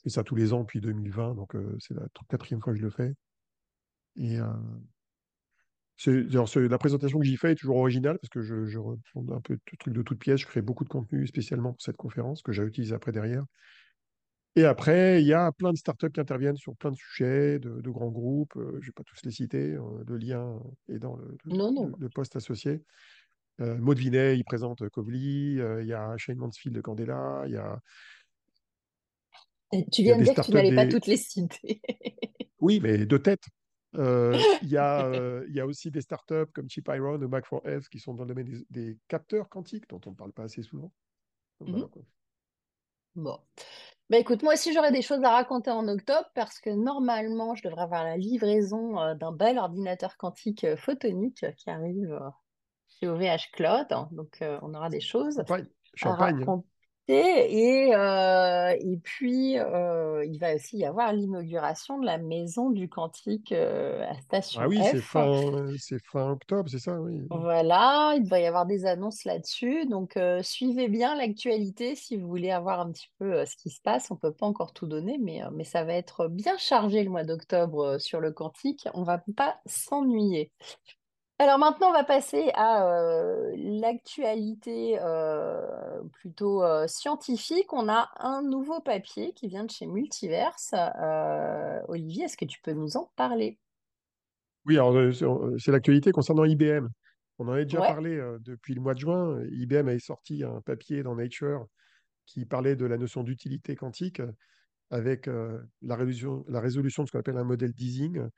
[0.03, 2.85] fais ça tous les ans depuis 2020, donc c'est la tr- quatrième fois que je
[2.85, 3.15] le fais.
[4.17, 4.39] Et
[6.57, 9.57] la présentation que j'y fais est toujours originale parce que je, je reprends un peu
[9.57, 10.41] de trucs de toutes pièces.
[10.41, 13.45] Je crée beaucoup de contenu spécialement pour cette conférence que j'ai utilisé après derrière.
[14.57, 17.81] Et après, il y a plein de startups qui interviennent sur plein de sujets, de,
[17.81, 18.53] de grands groupes.
[18.57, 19.75] je ne vais pas tous les citer.
[19.75, 21.91] euh, le lien est dans le, le, Non, non.
[21.91, 22.83] le- le post associé.
[23.61, 25.59] Euh, Maud Vinet, il présente Kovli.
[25.61, 27.43] euh, Il y a Shane Mansfield de Candela.
[27.47, 27.81] Il y a,
[29.93, 31.83] Tu y viens de dire que tu n'allais pas toutes les citer.
[32.61, 33.45] Oui, mais de tête.
[33.97, 37.29] Euh, il y a, euh, il y a aussi des startups comme Chip Iron ou
[37.29, 40.45] Mac4F qui sont dans le domaine des, des capteurs quantiques dont on ne parle pas
[40.45, 40.93] assez souvent.
[41.61, 42.03] Donc, voilà, quoi.
[43.17, 43.39] Bon.
[44.09, 47.63] Bah écoute, moi aussi j'aurais des choses à raconter en octobre parce que normalement je
[47.63, 52.19] devrais avoir la livraison euh, d'un bel ordinateur quantique euh, photonique euh, qui arrive
[53.05, 53.87] euh, chez OVH Cloud.
[54.13, 55.43] Donc euh, on aura des choses
[55.95, 56.45] Champagne.
[56.47, 56.63] à.
[57.09, 63.53] Et, euh, et puis il va aussi y avoir l'inauguration de la maison du quantique
[63.53, 65.27] euh, à Ah Station oui, c'est fin,
[66.05, 67.21] fin octobre, c'est ça, oui.
[67.31, 69.87] Voilà, il va y avoir des annonces là-dessus.
[69.87, 73.71] Donc, euh, suivez bien l'actualité si vous voulez avoir un petit peu euh, ce qui
[73.71, 74.11] se passe.
[74.11, 77.03] On ne peut pas encore tout donner, mais, euh, mais ça va être bien chargé
[77.05, 78.89] le mois d'octobre euh, sur le quantique.
[78.95, 80.53] On va pas s'ennuyer.
[81.41, 87.73] Alors maintenant, on va passer à euh, l'actualité euh, plutôt euh, scientifique.
[87.73, 90.75] On a un nouveau papier qui vient de chez Multiverse.
[91.89, 93.59] Olivier, est-ce que tu peux nous en parler?
[94.67, 94.95] Oui, alors
[95.59, 96.89] c'est l'actualité concernant IBM.
[97.39, 97.89] On en avait déjà Ouais.
[97.89, 99.43] parlé depuis le mois de juin.
[99.51, 101.65] IBM avait sorti un papier dans Nature
[102.27, 104.21] qui parlait de la notion d'utilité quantique
[104.91, 108.29] avec la résolution, la résolution de ce qu'on appelle un modèle d'easing,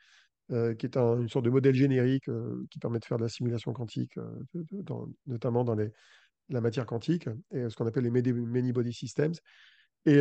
[0.50, 3.22] euh, qui est un- une sorte de modèle générique euh, qui permet de faire de
[3.22, 5.90] la simulation quantique, euh, de- de- dans- notamment dans les,
[6.50, 9.35] la matière quantique, et ce qu'on appelle les many many body systems.
[10.07, 10.20] Et,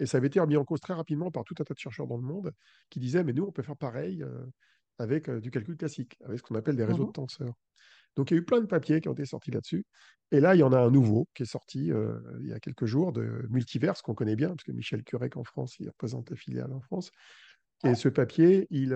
[0.00, 2.06] et ça avait été remis en cause très rapidement par tout un tas de chercheurs
[2.08, 2.52] dans le monde
[2.90, 4.24] qui disaient, mais nous, on peut faire pareil
[4.98, 7.12] avec du calcul classique, avec ce qu'on appelle des réseaux de Mhm.
[7.12, 7.54] tenseurs.
[8.16, 9.84] Donc il y a eu plein de papiers qui ont été sortis là-dessus.
[10.32, 11.92] Et là, il y en a un nouveau qui est sorti
[12.40, 15.44] il y a quelques jours de Multiverse, qu'on connaît bien, parce que Michel Curec en
[15.44, 17.10] France, il représente la filiale en France.
[17.84, 17.96] Et Ouais.
[17.96, 18.94] ce papier, il,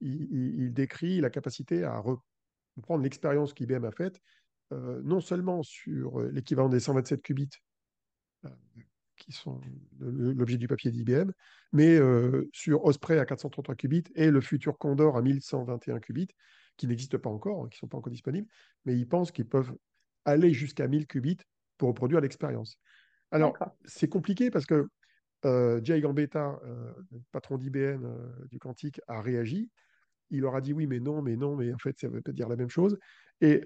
[0.00, 1.98] il, il- il décrit la capacité à
[2.76, 4.20] reprendre l'expérience qu'IBM a faite,
[4.72, 7.50] euh, non seulement sur euh, l'équivalent des 127 qubits,
[8.46, 8.50] euh,
[9.16, 9.60] qui sont
[10.00, 11.32] l'objet du papier d'IBM,
[11.72, 16.28] mais euh, sur Osprey à 433 qubits et le futur Condor à 1121 qubits,
[16.78, 18.48] qui n'existent pas encore, hein, qui ne sont pas encore disponibles,
[18.86, 19.74] mais ils pensent qu'ils peuvent
[20.24, 21.36] aller jusqu'à 1000 qubits
[21.76, 22.78] pour reproduire l'expérience.
[23.30, 24.86] Alors, c'est compliqué parce que
[25.82, 26.60] Jay Gambetta,
[27.32, 29.70] patron d'IBM du quantique, a réagi.
[30.30, 32.22] Il leur a dit oui, mais non, mais non, mais en fait, ça ne veut
[32.22, 32.98] pas dire la même chose.
[33.40, 33.62] Et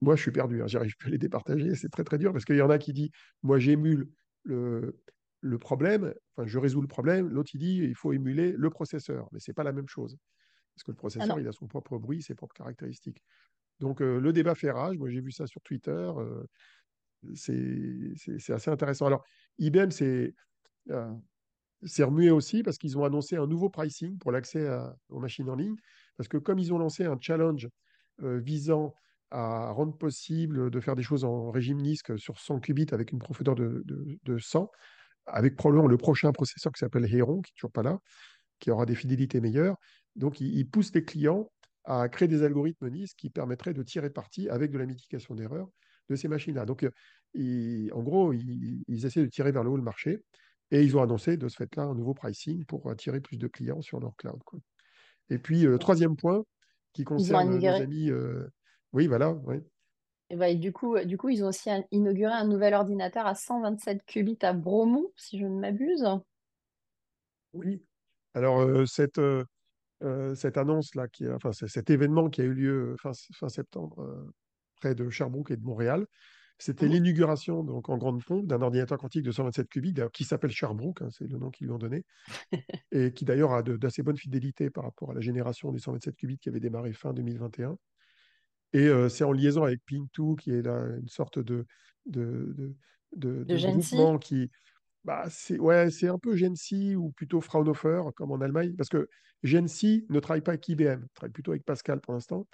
[0.00, 2.44] moi, je suis perdu, hein, j'arrive plus à les départager, c'est très très dur parce
[2.44, 3.10] qu'il y en a qui dit
[3.42, 4.08] moi, j'émule
[4.44, 5.02] le,
[5.40, 7.28] le problème, enfin, je résous le problème.
[7.28, 10.16] L'autre, il dit il faut émuler le processeur, mais c'est pas la même chose.
[10.74, 13.22] Parce que le processeur, il a son propre bruit, ses propres caractéristiques.
[13.80, 14.98] Donc, euh, le débat fait rage.
[14.98, 15.90] Moi, j'ai vu ça sur Twitter.
[15.92, 16.44] euh,
[17.34, 19.06] c'est assez intéressant.
[19.06, 19.24] Alors,
[19.58, 20.34] IBM, c'est
[20.90, 21.12] euh,
[21.84, 24.68] c'est remué aussi parce qu'ils ont annoncé un nouveau pricing pour l'accès
[25.08, 25.76] aux machines en ligne.
[26.18, 27.68] Parce que comme ils ont lancé un challenge
[28.22, 28.94] euh, visant
[29.30, 33.18] à rendre possible de faire des choses en régime NISC sur 100 qubits avec une
[33.18, 34.70] profondeur de, de, de 100,
[35.26, 37.98] avec probablement le prochain processeur qui s'appelle Heron, qui n'est toujours pas là,
[38.58, 39.76] qui aura des fidélités meilleures.
[40.16, 41.50] Donc, ils, poussent les clients
[41.84, 45.68] à créer des algorithmes NISC qui permettraient de tirer parti avec de la mitigation d'erreurs
[46.08, 46.64] de ces machines-là.
[46.64, 50.18] Donc, euh, en gros, ils, essaient de tirer vers le haut le marché.
[50.70, 53.80] Et ils ont annoncé de ce fait-là un nouveau pricing pour attirer plus de clients
[53.80, 54.40] sur leur cloud.
[55.30, 56.44] Et puis, euh, troisième point
[56.92, 58.10] qui concerne nos amis.
[58.10, 58.46] euh,
[58.92, 59.36] Oui, voilà.
[60.30, 62.74] Et bah, et du coup, euh, du coup, ils ont aussi un- inauguré un nouvel
[62.74, 66.06] ordinateur à 127 qubits à Bromont, si je ne m'abuse.
[67.52, 67.82] Oui.
[68.34, 69.44] Alors, euh, cette, euh,
[70.34, 74.30] cette annonce-là, qui, enfin, cet événement qui a eu lieu fin, fin septembre euh,
[74.76, 76.06] près de Sherbrooke et de Montréal.
[76.58, 76.88] C'était Mhm.
[76.88, 81.08] l'inauguration, donc en grande pompe, d'un ordinateur quantique de 127 qubits, qui s'appelle Sherbrooke, hein,
[81.10, 82.04] c'est le nom qu'ils lui ont donné,
[82.92, 86.38] et qui d'ailleurs a d'assez bonne fidélité par rapport à la génération des 127 qubits
[86.38, 87.76] qui avait démarré fin 2021.
[88.74, 91.66] Et euh, c'est en liaison avec Ping2, qui est là, une sorte de,
[92.06, 92.76] de, de,
[93.16, 93.60] de- De de Gensi?
[93.60, 94.50] groupement qui,
[95.04, 99.08] bah, c'est ouais, c'est un peu Gensi ou plutôt Fraunhofer, comme en Allemagne, parce que
[99.44, 102.48] Gensi ne travaille pas avec IBM, travaille plutôt avec Pascal pour l'instant,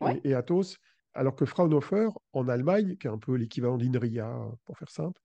[0.00, 0.16] Ouais.
[0.16, 0.76] et, et Atos,
[1.16, 5.20] alors que Fraunhofer, en Allemagne, qui est un peu l'équivalent d'INRIA, pour faire simple,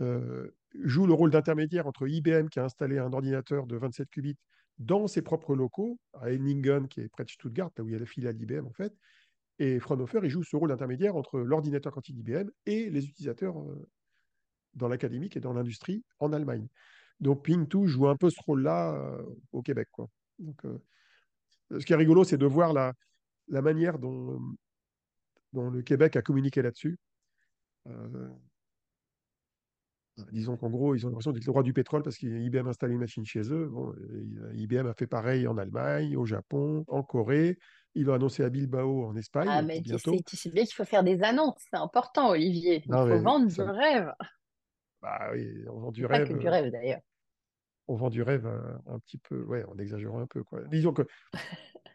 [0.00, 0.50] euh,
[0.82, 4.36] joue le rôle d'intermédiaire entre IBM, qui a installé un ordinateur de 27 qubits
[4.78, 7.94] dans ses propres locaux, à Emmingen, qui est près de Stuttgart, là où il y
[7.94, 8.92] a la filiale d'IBM, en fait,
[9.60, 13.88] et Fraunhofer, il joue ce rôle d'intermédiaire entre l'ordinateur quantique d'IBM et les utilisateurs euh,
[14.74, 16.66] dans l'académique et dans l'industrie en Allemagne.
[17.20, 19.88] Donc Ping2 joue un peu ce rôle-là euh, au Québec.
[19.92, 20.08] Quoi.
[20.40, 20.60] Donc,
[21.70, 24.40] ce qui est rigolo, c'est de voir la manière dont,
[25.54, 26.98] dont le Québec a communiqué là-dessus.
[27.88, 28.30] Euh,
[30.30, 32.94] disons qu'en gros, ils ont l'impression d'être le roi du pétrole parce qu'IBM a installé
[32.94, 33.66] une machine chez eux.
[33.68, 33.92] Bon,
[34.54, 37.58] IBM a fait pareil en Allemagne, au Japon, en Corée.
[37.94, 40.24] Ils l'ont annoncé à Bilbao en Ah, Espagne pour mais tu sais, bientôt.
[40.26, 42.82] tu sais bien qu'il faut faire des annonces, c'est important, Olivier.
[42.86, 44.12] Il Non, faut vendre du rêve.
[45.00, 47.00] bah oui, on vend du Et pas que rêve, du euh, rêve, d'ailleurs.
[47.86, 50.62] on vend du rêve un, un petit peu, ouais, en exagérant un peu, quoi.
[50.68, 51.02] Disons que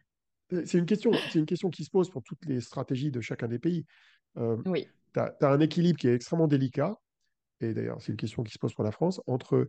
[0.49, 3.47] c'est une question, c'est une question qui se pose pour toutes les stratégies de chacun
[3.47, 3.85] des pays.
[4.38, 4.88] Euh, Oui.
[5.13, 6.95] tu as, un équilibre qui est extrêmement délicat,
[7.62, 9.67] et d'ailleurs, c'est une question qui se pose pour la France, entre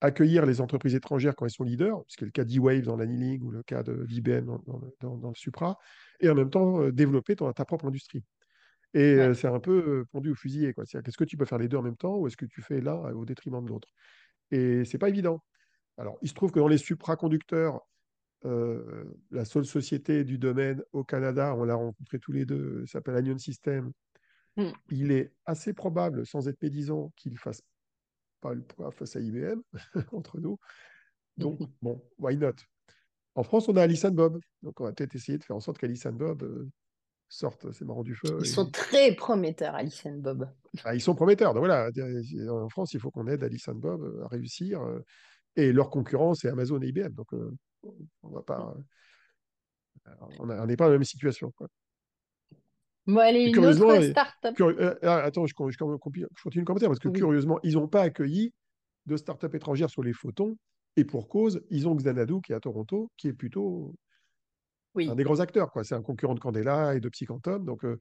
[0.00, 2.96] accueillir les entreprises étrangères quand elles sont leaders, ce qui est le cas d'E-Wave dans
[2.96, 5.78] l'annealing ou le cas d'IBM dans, dans, dans, dans, le Supra,
[6.20, 8.22] et en même temps euh, développer ton, ta propre industrie.
[8.94, 9.20] Et Ouais.
[9.20, 10.74] euh, c'est un peu pendu au fusillé.
[10.78, 12.80] Est-ce que tu peux faire les deux en même temps ou est-ce que tu fais
[12.80, 13.88] l'un au détriment de l'autre?
[14.50, 15.42] Et c'est pas évident.
[15.98, 17.80] Alors, il se trouve que dans les supraconducteurs,
[18.44, 23.16] euh, la seule société du domaine au Canada, on l'a rencontré tous les deux, s'appelle
[23.16, 23.92] Anion System.
[24.56, 24.70] Mm.
[24.90, 27.62] Il est assez probable, sans être médisant, qu'il ne fasse
[28.40, 29.60] pas le poids face à IBM,
[30.12, 30.58] entre nous.
[31.36, 32.54] Donc, bon, why not?
[33.34, 34.40] En France, on a Alice Bob.
[34.62, 36.70] Donc, on va peut-être essayer de faire en sorte qu'Alice Bob euh,
[37.28, 38.38] sorte, c'est marrant du feu.
[38.40, 38.48] Ils Et...
[38.48, 40.48] sont très prometteurs, Alice et Bob.
[40.84, 41.52] Ah, ils sont prometteurs.
[41.52, 41.90] Donc voilà,
[42.48, 44.80] en France, il faut qu'on aide Alice Bob à réussir.
[45.56, 47.14] Et leur concurrent, c'est Amazon et IBM.
[47.14, 47.52] Donc, euh,
[48.22, 48.74] on va pas.
[50.38, 51.52] On n'est pas dans la même situation.
[51.52, 51.68] Quoi.
[53.06, 54.54] Bon, allez, une curieusement, autre start-up.
[54.56, 56.26] curi euh, attends, je, je, je, continue
[56.60, 57.18] le commentaire parce que Oui.
[57.18, 58.52] curieusement, ils n'ont pas accueilli
[59.06, 60.56] de start-up étrangères sur les photons.
[60.96, 63.94] Et pour cause, ils ont Xanadu qui est à Toronto, qui est plutôt
[64.94, 65.08] oui.
[65.08, 65.70] un des grands acteurs.
[65.84, 67.64] C'est un concurrent de Candela et de Psyquantum.
[67.64, 67.98] Donc, euh,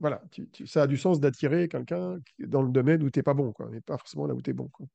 [0.00, 3.22] voilà, tu, tu, ça a du sens d'attirer quelqu'un dans le domaine où tu n'es
[3.22, 4.68] pas bon, quoi, mais pas forcément là où tu es bon.
[4.68, 4.86] Quoi.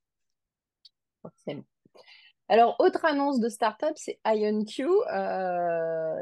[1.22, 1.64] Forcément.
[2.52, 4.88] Alors, autre annonce de startup, c'est IonQ.
[5.14, 6.16] Euh,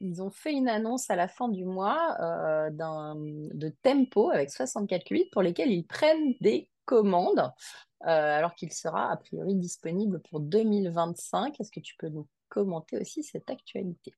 [0.00, 5.04] ils ont fait une annonce à la fin du mois euh, de Tempo avec 64
[5.04, 10.40] qubits pour lesquels ils prennent des commandes, euh, alors qu'il sera a priori disponible pour
[10.40, 11.60] 2025.
[11.60, 14.16] Est-ce que tu peux nous commenter aussi cette actualité?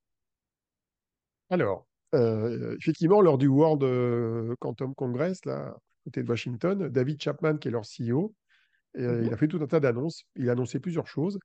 [1.50, 7.70] Alors, effectivement, lors du World Quantum Congress, là, côté de Washington, David Chapman, qui est
[7.70, 8.32] leur CEO,
[8.98, 10.24] euh, il a fait tout un tas d'annonces.
[10.36, 11.38] Il a annoncé plusieurs choses.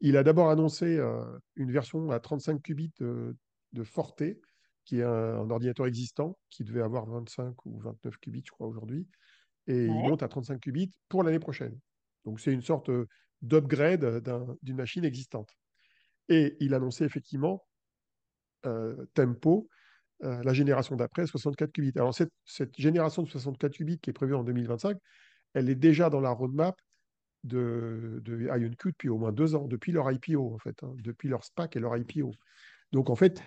[0.00, 1.24] Il a d'abord annoncé euh,
[1.56, 3.36] une version à 35 qubits de,
[3.72, 4.22] de Forte,
[4.84, 8.66] qui est un, un, ordinateur existant, qui devait avoir 25 ou 29 qubits, je crois,
[8.66, 9.06] aujourd'hui.
[9.66, 11.78] Et il monte à 35 qubits pour l'année prochaine.
[12.24, 12.90] Donc, c'est une sorte
[13.42, 14.22] d'upgrade
[14.62, 15.50] d'une machine existante.
[16.28, 17.66] Et il annonçait effectivement
[18.66, 19.68] euh, Tempo,
[20.24, 21.92] euh, la génération d'après, 64 qubits.
[21.96, 24.96] Alors, cette, cette génération de 64 qubits qui est prévue en 2025,
[25.54, 26.76] elle est déjà dans la roadmap
[27.44, 31.28] de, de IonQ depuis au moins deux ans, depuis leur IPO, en fait, hein, depuis
[31.28, 32.32] leur SPAC et leur IPO.
[32.92, 33.42] Donc, en fait,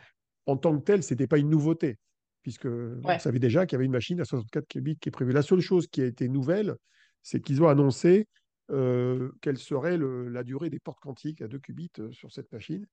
[0.48, 1.98] en tant que tel, ce n'était pas une nouveauté,
[2.44, 2.66] puisque
[3.04, 3.16] Ouais.
[3.16, 5.32] on savait déjà qu'il y avait une machine à 64 qubits qui est prévue.
[5.34, 6.76] La seule chose qui a été nouvelle,
[7.22, 8.28] c'est qu'ils ont annoncé
[8.72, 12.52] euh, quelle serait le, la durée des portes quantiques à 2 qubits euh, sur cette
[12.52, 12.86] machine,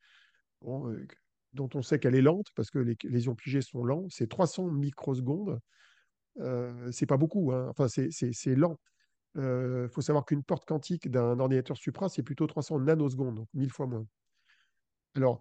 [0.63, 1.07] bon, euh,
[1.55, 4.07] dont on sait qu'elle est lente, parce que les, les ions pigés sont lents.
[4.11, 5.61] C'est 300 microsecondes.
[6.93, 7.67] C'est pas beaucoup, hein.
[7.71, 8.79] enfin, c'est lent.
[9.37, 13.71] Il faut savoir qu'une porte quantique d'un ordinateur Supra, c'est plutôt 300 nanosecondes, donc 1000
[13.71, 14.07] fois moins.
[15.15, 15.41] Alors,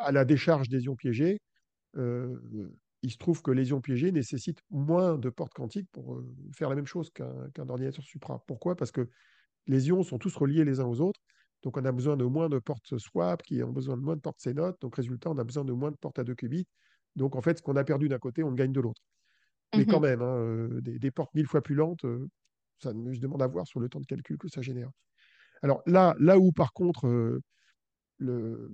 [0.00, 1.40] à la décharge des ions piégés,
[1.94, 6.22] il se trouve que les ions piégés nécessitent moins de portes quantiques pour
[6.54, 8.44] faire la même chose qu'un qu ordinateur Supra.
[8.46, 8.76] Pourquoi?
[8.76, 9.08] Parce que
[9.66, 11.20] les ions sont tous reliés les uns aux autres.
[11.62, 14.20] Donc, on a besoin de moins de portes swap, qui ont besoin de moins de
[14.20, 14.76] portes CNOT.
[14.80, 16.66] Donc, résultat, on a besoin de moins de portes à 2 qubits.
[17.16, 19.02] Donc, en fait, ce qu'on a perdu d'un côté, on le gagne de l'autre.
[19.76, 22.28] Mais quand même, hein, euh, des, des, portes mille fois plus lentes, euh,
[22.78, 24.90] ça, je demande à voir sur le temps de calcul que ça génère.
[25.62, 27.40] Alors là, là où par contre, euh,
[28.18, 28.70] le,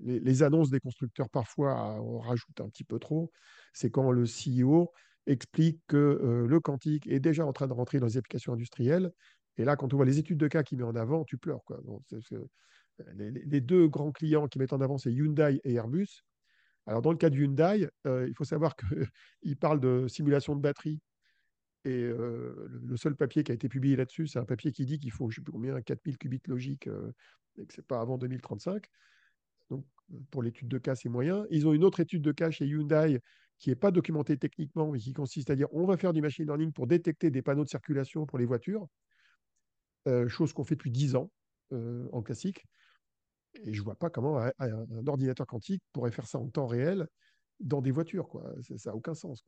[0.00, 3.32] les, annonces des constructeurs parfois on rajoute un petit peu trop,
[3.72, 4.92] c'est quand le CEO
[5.26, 9.12] explique que euh, le quantique est déjà en train de rentrer dans les applications industrielles.
[9.56, 11.62] Et là, quand on voit les études de cas qu'il met en avant, tu pleures.
[11.64, 11.80] Quoi.
[13.14, 16.22] les, deux grands clients qui mettent en avant, c'est Hyundai et Airbus.
[16.90, 20.60] Alors, dans le cas de Hyundai, euh, il faut savoir qu'il parle de simulation de
[20.60, 21.00] batterie.
[21.84, 24.98] Et euh, le seul papier qui a été publié là-dessus, c'est un papier qui dit
[24.98, 26.88] qu'il faut, combien, 4000 qubits logiques,
[27.58, 28.86] et que ce n'est pas avant 2035.
[29.70, 29.86] Donc,
[30.32, 31.46] pour l'étude de cas, c'est moyen.
[31.50, 33.20] Ils ont une autre étude de cas chez Hyundai
[33.58, 36.44] qui n'est pas documentée techniquement, mais qui consiste à dire on va faire du machine
[36.44, 38.88] learning pour détecter des panneaux de circulation pour les voitures,
[40.08, 41.30] euh, chose qu'on fait depuis 10 ans
[41.72, 42.66] euh, en classique.
[43.54, 47.06] Et je ne vois pas comment un, ordinateur quantique pourrait faire ça en temps réel
[47.58, 48.28] dans des voitures.
[48.28, 48.54] Quoi.
[48.76, 49.44] Ça n'a aucun sens.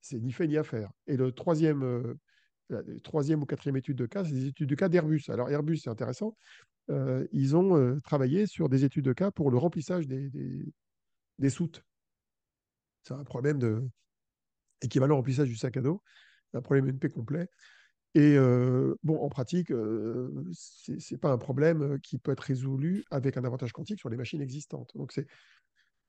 [0.00, 0.90] C'est ni fait ni à faire.
[1.06, 2.14] Et le troisième, euh,
[2.68, 5.24] la troisième ou quatrième étude de cas, c'est des études de cas d'Airbus.
[5.28, 6.36] Alors Airbus, c'est intéressant
[6.90, 10.30] euh, ils ont euh, travaillé sur des études de cas pour le remplissage des,
[11.38, 11.82] des, soutes.
[13.02, 13.82] C'est un problème de
[14.80, 16.02] équivalent remplissage du sac à dos,
[16.54, 17.48] un problème NP complet.
[18.14, 23.36] Et euh, bon, en pratique, ce n'est pas un problème qui peut être résolu avec
[23.36, 24.90] un avantage quantique sur les machines existantes.
[24.94, 25.26] Donc, c'est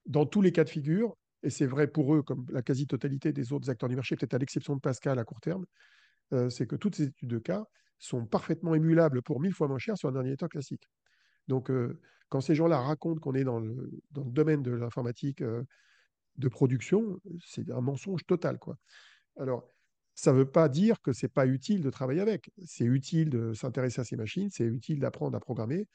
[0.06, 3.54] dans tous les cas de figure, et c'est vrai pour eux, comme la quasi-totalité des
[3.54, 5.66] autres acteurs du marché, peut-être à l'exception de Pascal à court terme,
[6.50, 7.66] c'est que toutes ces études de cas
[8.00, 10.88] sont parfaitement émulables pour mille fois moins cher sur un ordinateur classique.
[11.48, 15.42] Donc, euh, quand ces gens-là racontent qu'on est dans le, dans le, domaine de l'informatique
[15.42, 15.64] euh,
[16.38, 18.58] de production, c'est un mensonge total.
[18.58, 18.78] Quoi.
[19.38, 19.70] Alors,
[20.20, 22.52] ça ne veut pas dire que ce n'est pas utile de travailler avec.
[22.66, 25.88] C'est utile de s'intéresser à ces machines, c'est utile d'apprendre à programmer,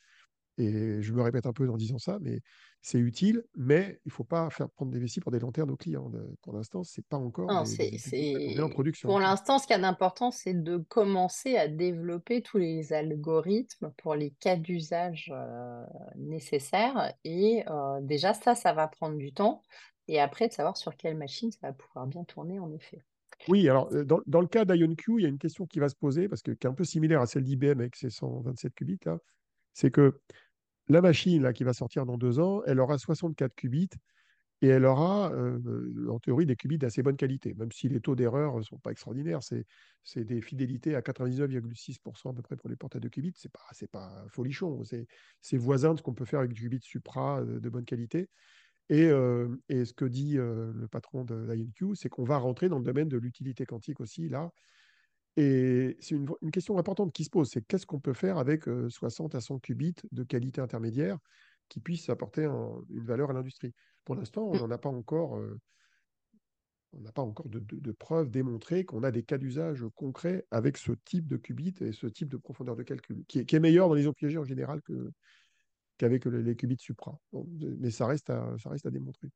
[0.57, 2.41] et je me répète un peu en disant ça, mais
[2.81, 5.77] c'est utile, mais il ne faut pas faire prendre des vessies pour des lanternes aux
[5.77, 6.11] clients.
[6.43, 9.09] Pour l'instant, ce n'est pas encore non, des, en production.
[9.09, 14.15] Pour l'instant, ce qui est important, c'est de commencer à développer tous les algorithmes pour
[14.15, 15.85] les cas d'usage euh,
[16.17, 17.13] nécessaires.
[17.25, 19.63] Et euh, déjà, ça, ça va prendre du temps.
[20.07, 23.03] Et après, de savoir sur quelle machine ça va pouvoir bien tourner, en effet.
[23.49, 26.29] Oui, alors dans, le cas d'IonQ, il y a une question qui va se poser,
[26.29, 29.19] parce que, qui est un peu similaire à celle d'IBM avec ses 127 qubits, là,
[29.73, 30.21] c'est que
[30.89, 33.91] la machine là, qui va sortir dans deux ans, elle aura 64 qubits
[34.63, 35.31] et elle aura,
[36.09, 38.93] en théorie, des qubits d'assez bonne qualité, même si les taux d'erreur ne sont pas
[38.93, 39.41] extraordinaires.
[39.43, 43.35] C'est des fidélités à 99,6% à peu près pour les portes à 2 qubits.
[43.37, 44.83] Ce n'est pas, pas folichon.
[45.41, 48.31] C'est voisin de ce qu'on peut faire avec du qubit supra de bonne qualité.
[48.91, 52.79] Et, euh, et, ce que dit le patron de l'INQ, c'est qu'on va rentrer dans
[52.79, 54.51] le domaine de l'utilité quantique aussi, là,
[55.37, 59.35] et c'est une, question importante qui se pose, c'est qu'est-ce qu'on peut faire avec 60
[59.35, 61.19] à 100 qubits de qualité intermédiaire
[61.69, 63.73] qui puissent apporter une valeur à l'industrie?
[64.05, 64.59] Pour l'instant, on mmh.
[64.61, 65.41] n'en a pas encore,
[66.93, 70.93] on n'a pas encore de, preuves démontrées qu'on a des cas d'usage concrets avec ce
[70.93, 74.05] type de qubits et ce type de profondeur de calcul, qui est, meilleur dans les
[74.05, 74.83] ions piégés en général
[75.99, 77.19] qu'avec les, qubits supra.
[77.33, 79.29] mais ça reste à, démontrer.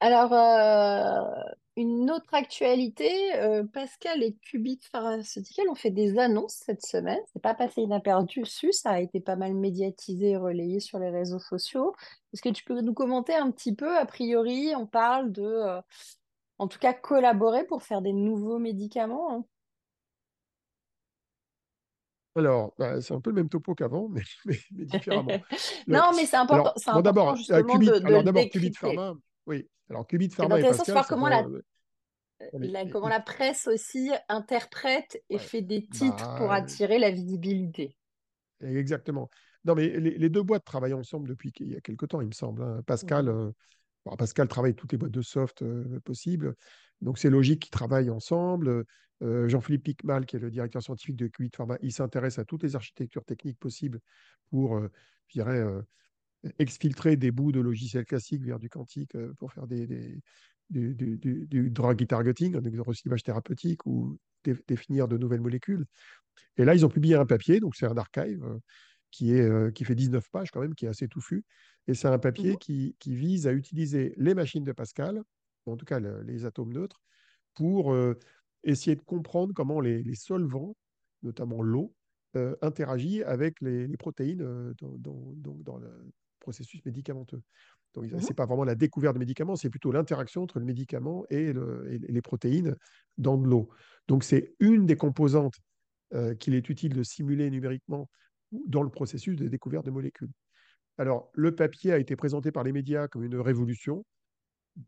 [0.00, 1.42] Alors, euh,
[1.76, 7.20] une autre actualité, euh, Pascal et Qubit Pharmaceutical ont fait des annonces cette semaine.
[7.32, 11.38] C'est pas passé inaperçu, ça a été pas mal médiatisé et relayé sur les réseaux
[11.38, 11.94] sociaux.
[12.32, 13.96] Est-ce que tu peux nous commenter un petit peu?
[13.98, 15.80] A priori, on parle de, euh,
[16.58, 19.32] en tout cas, collaborer pour faire des nouveaux médicaments.
[19.32, 19.44] Hein.
[22.36, 24.22] Alors, bah, c'est un peu le même topo qu'avant, mais,
[24.70, 25.40] différemment.
[25.88, 29.14] non, mais c'est important, important d'abord, alors d'abord Qubit Pharma,
[29.46, 29.68] oui.
[29.88, 31.44] Alors, Qubit Pharma de voir comment la,
[32.42, 37.96] euh, comment la presse aussi interprète et fait des titres pour bah, attirer la visibilité.
[38.62, 39.28] Exactement.
[39.64, 42.32] Non, mais les, deux boîtes travaillent ensemble depuis il y a quelque temps, il me
[42.32, 42.62] semble.
[42.62, 42.82] Hein.
[42.86, 43.50] Pascal, euh,
[44.16, 46.54] Pascal travaille toutes les boîtes de soft euh, possibles.
[47.00, 48.84] Donc, c'est logique qu'ils travaillent ensemble.
[49.22, 52.74] Jean-Philippe Picmal, qui est le directeur scientifique de Qubit Pharma, il s'intéresse à toutes les
[52.74, 54.00] architectures techniques possibles
[54.50, 55.62] pour, je dirais,
[56.58, 59.86] exfiltrer des bouts de logiciels classiques vers du quantique euh, pour faire des,
[60.70, 64.18] du, du, drug targeting, un recyclage thérapeutique ou
[64.68, 65.84] définir de nouvelles molécules.
[66.56, 68.58] Et là, ils ont publié un papier, donc c'est un archive euh,
[69.10, 71.44] qui, est, euh, qui fait 19 pages quand même, qui est assez touffu.
[71.86, 75.22] Et c'est un papier mmh qui, qui, vise à utiliser les machines de Pascal,
[75.66, 77.00] en tout cas les atomes neutres,
[77.54, 77.94] pour
[78.64, 80.76] essayer de comprendre comment les, les solvants,
[81.22, 81.94] notamment l'eau,
[82.62, 85.34] interagissent avec les, les protéines dans, dans,
[85.64, 87.42] dans, le, processus médicamenteux.
[87.94, 90.64] Donc, mmh ce n'est pas vraiment la découverte de médicaments, c'est plutôt l'interaction entre le
[90.64, 92.76] médicament et, les protéines
[93.18, 93.68] dans de l'eau.
[94.08, 95.56] Donc, c'est une des composantes
[96.14, 98.08] euh, qu'il est utile de simuler numériquement
[98.66, 100.30] dans le processus de découverte de molécules.
[100.98, 104.04] Alors, le papier a été présenté par les médias comme une révolution.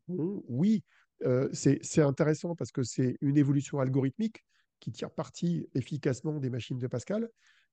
[0.09, 0.83] Bon, oui,
[1.25, 4.45] euh, c'est intéressant parce que c'est une évolution algorithmique
[4.81, 7.29] qui tire parti efficacement des machines de Pascal,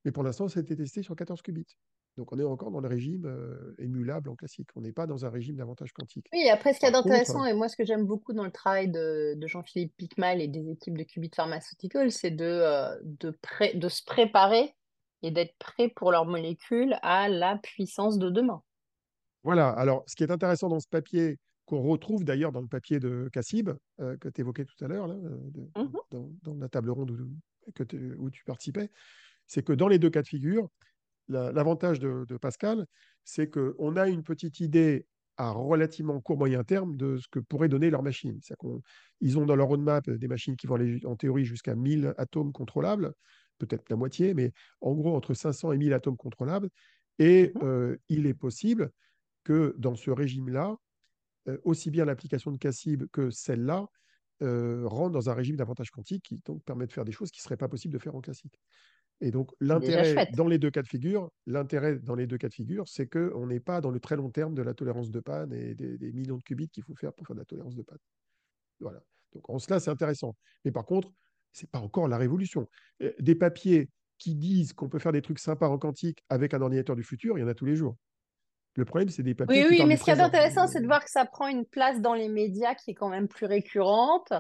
[0.06, 1.76] Mais pour l'instant, ça a été testé sur 14 qubits.
[2.18, 4.70] Donc on est encore dans le régime euh, émulable en classique.
[4.76, 6.28] On n'est pas dans un régime d'avantage quantique.
[6.34, 8.52] Oui, après, ce qu'il y a d'intéressant, et moi, ce que j'aime beaucoup dans le
[8.52, 13.34] travail de, Jean-Philippe Picmal et des équipes de Qubit Pharmaceutical, c'est de, euh, de,
[13.74, 14.76] de se préparer
[15.22, 18.62] et d'être prêt pour leurs molécules à la puissance de demain.
[19.44, 19.70] Voilà.
[19.70, 21.40] Alors, ce qui est intéressant dans ce papier,
[21.70, 25.08] qu'on retrouve d'ailleurs dans le papier de Cassib, euh, que tu évoquais tout à l'heure,
[25.08, 25.92] mmh
[26.42, 27.12] dans, la table ronde
[28.18, 28.90] où tu participais,
[29.46, 30.68] c'est que dans les deux cas de figure,
[31.28, 32.88] l'avantage de, Pascal,
[33.24, 35.06] c'est qu'on a une petite idée
[35.38, 38.40] à relativement court moyen terme de ce que pourrait donner leur machine.
[39.22, 42.52] Ils ont dans leur roadmap des machines qui vont aller en théorie jusqu'à 1000 atomes
[42.52, 43.14] contrôlables,
[43.60, 44.52] peut-être la moitié, mais
[44.82, 46.70] en gros entre 500 et 1000 atomes contrôlables.
[47.20, 48.90] Et mmh euh, il est possible
[49.44, 50.89] que dans ce régime-là, euh,
[51.64, 53.88] aussi bien l'application de Cassib que celle-là
[54.42, 57.40] euh, rentrent dans un régime d'avantage quantique qui donc permet de faire des choses qui
[57.40, 58.58] ne seraient pas possibles de faire en classique.
[59.20, 62.54] Et donc, l'intérêt dans les deux cas de figure, l'intérêt dans les deux cas de
[62.54, 65.52] figure, c'est qu'on n'est pas dans le très long terme de la tolérance de panne
[65.52, 67.98] et des, millions de qubits qu'il faut faire pour faire de la tolérance de panne.
[68.80, 69.04] Voilà.
[69.34, 70.38] Donc, en cela, c'est intéressant.
[70.64, 71.12] Mais par contre,
[71.52, 72.70] ce n'est pas encore la révolution.
[73.02, 76.62] Euh, des papiers qui disent qu'on peut faire des trucs sympas en quantique avec un
[76.62, 77.98] ordinateur du futur, il y en a tous les jours.
[78.80, 79.68] Le problème, c'est des papiers.
[79.68, 82.00] Oui, oui, mais ce qui est intéressant, c'est de voir que ça prend une place
[82.00, 84.32] dans les médias qui est quand même plus récurrente.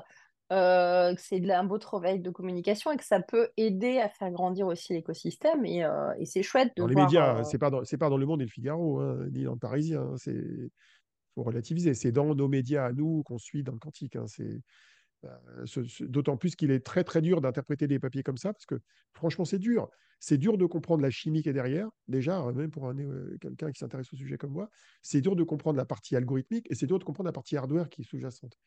[0.51, 4.31] Euh, que c'est un beau travail de communication et que ça peut aider à faire
[4.31, 5.65] grandir aussi l'écosystème.
[5.65, 8.25] Et, euh, c'est chouette de dans les médias, euh, c'est pas dans, pas dans Le
[8.25, 10.15] Monde et le Figaro, hein, ni dans le Parisien.
[10.25, 10.69] Il hein,
[11.35, 11.93] faut relativiser.
[11.93, 14.15] C'est dans nos médias à nous qu'on suit dans le quantique.
[14.15, 14.61] Hein, c'est
[16.01, 18.75] D'autant plus qu'il est très très dur d'interpréter des papiers comme ça, parce que
[19.13, 19.89] franchement, c'est dur.
[20.19, 22.91] C'est dur de comprendre la chimie qui est derrière, déjà, même pour
[23.39, 24.69] quelqu'un qui s'intéresse au sujet comme moi.
[25.01, 27.89] C'est dur de comprendre la partie algorithmique et c'est dur de comprendre la partie hardware
[27.89, 28.57] qui est sous-jacente.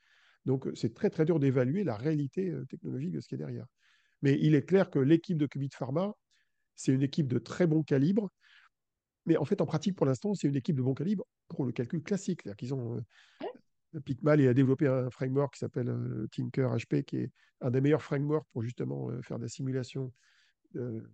[0.45, 3.67] Donc, c'est très, très dur d'évaluer la réalité euh, technologique de ce qui est derrière.
[4.23, 6.15] Mais il est clair que l'équipe de Qubit Pharma,
[6.75, 8.31] c'est une équipe de très bon calibre.
[9.27, 11.73] Mais en fait, en pratique, pour l'instant, c'est une équipe de bon calibre pour le
[11.73, 12.41] calcul classique.
[12.43, 13.01] C'est-à-dire qu'ils ont.
[13.95, 17.31] Euh, Picmal a développé un framework qui s'appelle euh, Tinker HP, qui est
[17.61, 20.13] un des meilleurs frameworks pour justement faire de la simulation
[20.75, 21.05] de,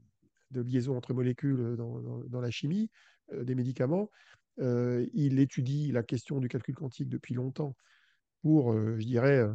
[0.52, 2.88] liaison entre molécules dans, la chimie
[3.30, 4.08] des médicaments.
[4.56, 7.76] il étudie la question du calcul quantique depuis longtemps
[8.42, 9.52] pour, euh, je dirais, euh,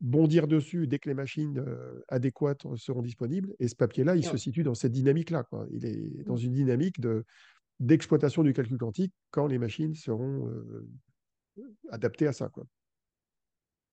[0.00, 3.54] bondir dessus dès que les machines euh, adéquates seront disponibles.
[3.58, 5.46] Et ce papier-là, il se situe dans cette dynamique-là.
[5.70, 6.44] Il est dans mmh.
[6.44, 7.24] une dynamique de,
[7.80, 10.48] d'exploitation du calcul quantique quand les machines seront
[11.90, 12.48] adaptées à ça.
[12.48, 12.64] Quoi.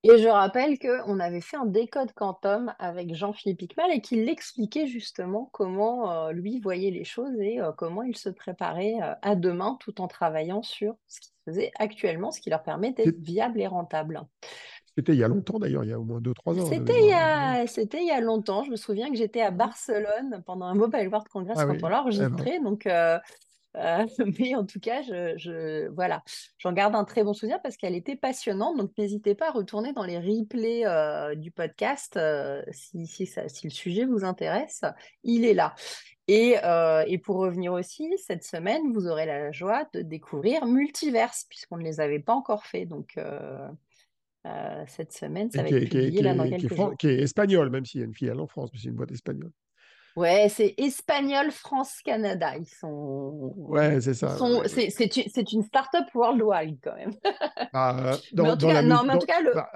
[0.03, 4.87] Et je rappelle qu'on avait fait un décode quantum avec Jean-Philippe Picmal et qu'il expliquait
[4.87, 10.07] justement comment lui voyait les choses et comment il se préparait à demain tout en
[10.07, 14.21] travaillant sur ce qu'il faisait actuellement, ce qui leur permet d'être viable et rentable.
[14.95, 16.65] C'était il y a longtemps d'ailleurs, il y a au moins 2-3 ans.
[16.65, 17.63] C'était il, y a...
[17.63, 18.63] il y a longtemps.
[18.63, 21.87] Je me souviens que j'étais à Barcelone pendant un Mobile World Congress ah quand on
[21.87, 22.31] l'a eh ben.
[22.31, 22.59] enregistré.
[22.59, 22.85] Donc,
[23.77, 24.05] euh,
[24.39, 26.23] mais en tout cas, je, voilà,
[26.57, 28.77] j'en garde un très bon souvenir parce qu'elle était passionnante.
[28.77, 33.67] Donc, n'hésitez pas à retourner dans les replays euh, du podcast euh, si, si, si,
[33.67, 34.83] le sujet vous intéresse.
[35.23, 35.75] Il est là.
[36.27, 36.57] Et,
[37.07, 41.83] et, pour revenir aussi, cette semaine, vous aurez la joie de découvrir Multiverse, puisqu'on ne
[41.83, 42.85] les avait pas encore fait.
[42.85, 43.17] Donc,
[44.85, 46.95] cette semaine, ça va être publié là dans quelques jours.
[46.99, 49.11] Qui est espagnol, même s'il y a une filiale en France, mais c'est une boîte
[49.11, 49.49] espagnole.
[50.19, 52.57] Ouais, c'est Espagnol, France, Canada.
[52.57, 53.53] Ils sont.
[53.55, 54.37] Ouais, c'est ça.
[54.67, 57.13] C'est une start-up worldwide quand même.
[58.33, 59.53] Dans, non, mais en tout cas, le...
[59.53, 59.69] Bah,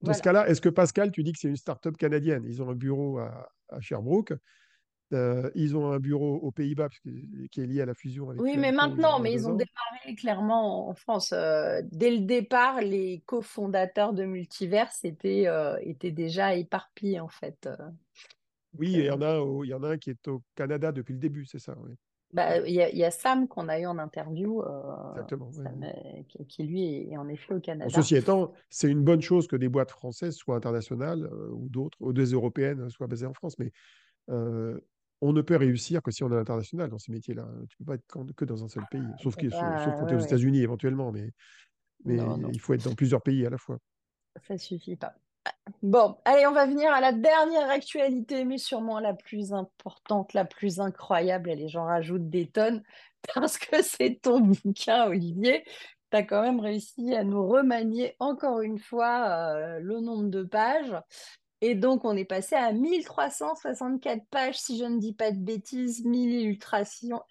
[0.00, 2.44] dans ce cas-là, est-ce que Pascal, tu dis que c'est une start-up canadienne?
[2.46, 3.50] Ils ont un bureau à,
[3.80, 4.32] Sherbrooke.
[5.12, 6.88] Euh, ils ont un bureau aux Pays-Bas
[7.52, 8.30] qui est lié à la fusion.
[8.30, 11.32] Avec oui, mais maintenant, mais ils ont démarré clairement en France.
[11.32, 17.68] Euh, dès le départ, les cofondateurs de Multiverse étaient, euh, étaient déjà éparpillés en fait.
[18.78, 21.12] Oui, il y, en a, il y en a un qui est au Canada depuis
[21.12, 21.76] le début, c'est ça.
[22.32, 25.22] Bah, il, y a, Sam qu'on a eu en interview, euh,
[26.48, 27.88] qui, lui est, en effet au Canada.
[27.88, 31.96] ceci étant, c'est une bonne chose que des boîtes françaises soient internationales euh, ou d'autres,
[32.00, 33.72] ou des européennes soient basées en France, mais
[34.30, 34.78] euh,
[35.20, 37.48] on ne peut réussir que si on est international dans ces métiers-là.
[37.70, 39.60] Tu ne peux pas être que dans un seul pays, sauf, que, sauf
[39.98, 41.32] quand tu es aux États-Unis éventuellement, mais,
[42.04, 42.18] mais
[42.52, 43.78] il faut être dans plusieurs pays à la fois.
[44.42, 45.14] Ça ne suffit pas.
[45.82, 50.44] Bon, allez, on va venir à la dernière actualité, mais sûrement la plus importante, la
[50.44, 51.50] plus incroyable.
[51.50, 52.82] Et les gens rajoutent des tonnes
[53.34, 55.64] parce que c'est ton bouquin, Olivier.
[56.10, 60.42] Tu as quand même réussi à nous remanier encore une fois euh, le nombre de
[60.44, 60.94] pages.
[61.60, 66.04] Et donc, on est passé à 1364 pages, si je ne dis pas de bêtises,
[66.04, 67.22] 1000 illustrations,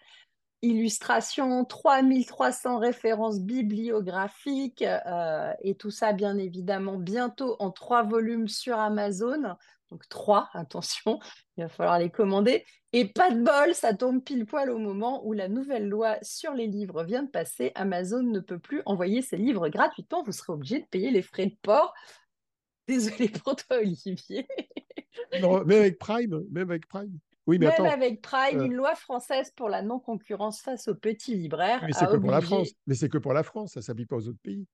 [0.66, 8.78] illustrations, 3300 références bibliographiques euh, et tout ça bien évidemment bientôt en trois volumes sur
[8.80, 9.56] Amazon.
[9.92, 11.20] Donc trois, attention,
[11.58, 12.66] il va falloir les commander.
[12.94, 16.54] Et pas de bol, ça tombe pile poil au moment où la nouvelle loi sur
[16.54, 17.72] les livres vient de passer.
[17.76, 20.24] Amazon ne peut plus envoyer ses livres gratuitement.
[20.24, 21.94] Vous serez obligé de payer les frais de port.
[22.88, 24.48] Désolé pour toi, Olivier.
[25.34, 27.20] Même avec Prime, même avec Prime.
[27.48, 30.96] Oui, mais Même attends, avec Prime, euh, une loi française pour la non-concurrence face aux
[30.96, 32.42] petits libraires mais c'est que pour la.
[32.42, 32.72] France.
[32.88, 34.66] Mais c'est que pour la France, ça ne s'applique pas aux autres pays.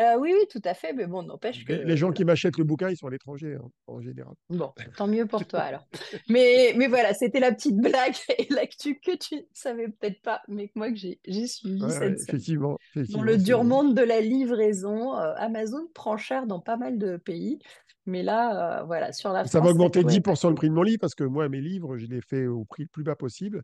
[0.00, 2.58] Euh, oui, oui, tout à fait, mais bon, n'empêche Les, les que gens qui m'achètent
[2.58, 4.34] le bouquin, ils sont à l'étranger, hein, en général.
[4.50, 5.86] Bon, tant mieux pour toi alors.
[6.28, 10.42] Mais, mais voilà, c'était la petite blague et l'actu que tu ne savais peut-être pas,
[10.48, 14.20] mais que moi que j'ai suivi Ouais, cette effectivement, Dans le dur monde de la
[14.20, 17.60] livraison, euh, Amazon prend cher dans pas mal de pays.
[18.06, 20.74] Mais là, euh, voilà, sur la Ça va augmenter loi est 10% le prix de
[20.74, 23.16] mon livre parce que moi, mes livres, je les fais au prix le plus bas
[23.16, 23.62] possible.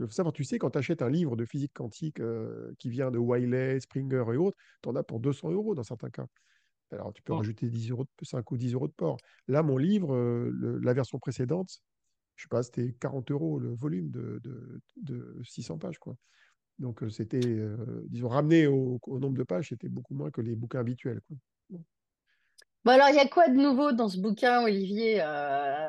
[0.00, 2.90] Il faut savoir, tu sais, quand tu achètes un livre de physique quantique euh, qui
[2.90, 6.26] vient de Wiley, Springer et autres, tu en as pour 200 euros dans certains cas.
[6.92, 7.42] Alors, tu peux Mm.
[7.42, 9.18] rajouter 10 euros, de- 5 ou 10 euros de port.
[9.48, 11.80] Là, mon livre, euh, le- la version précédente,
[12.36, 16.16] je sais pas, c'était 40 euros le volume de, de, de 600 pages, quoi.
[16.78, 20.40] Donc, euh, c'était, euh, disons, ramené au, au nombre de pages, c'était beaucoup moins que
[20.42, 21.36] les bouquins habituels, quoi.
[21.70, 21.84] Bon.
[22.84, 25.24] Bon, alors, il y a quoi de nouveau dans ce bouquin, Olivier, euh,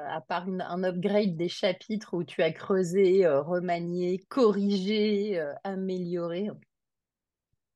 [0.09, 5.53] à part une- un upgrade des chapitres où tu as creusé, euh, remanié, corrigé, euh,
[5.63, 6.49] amélioré?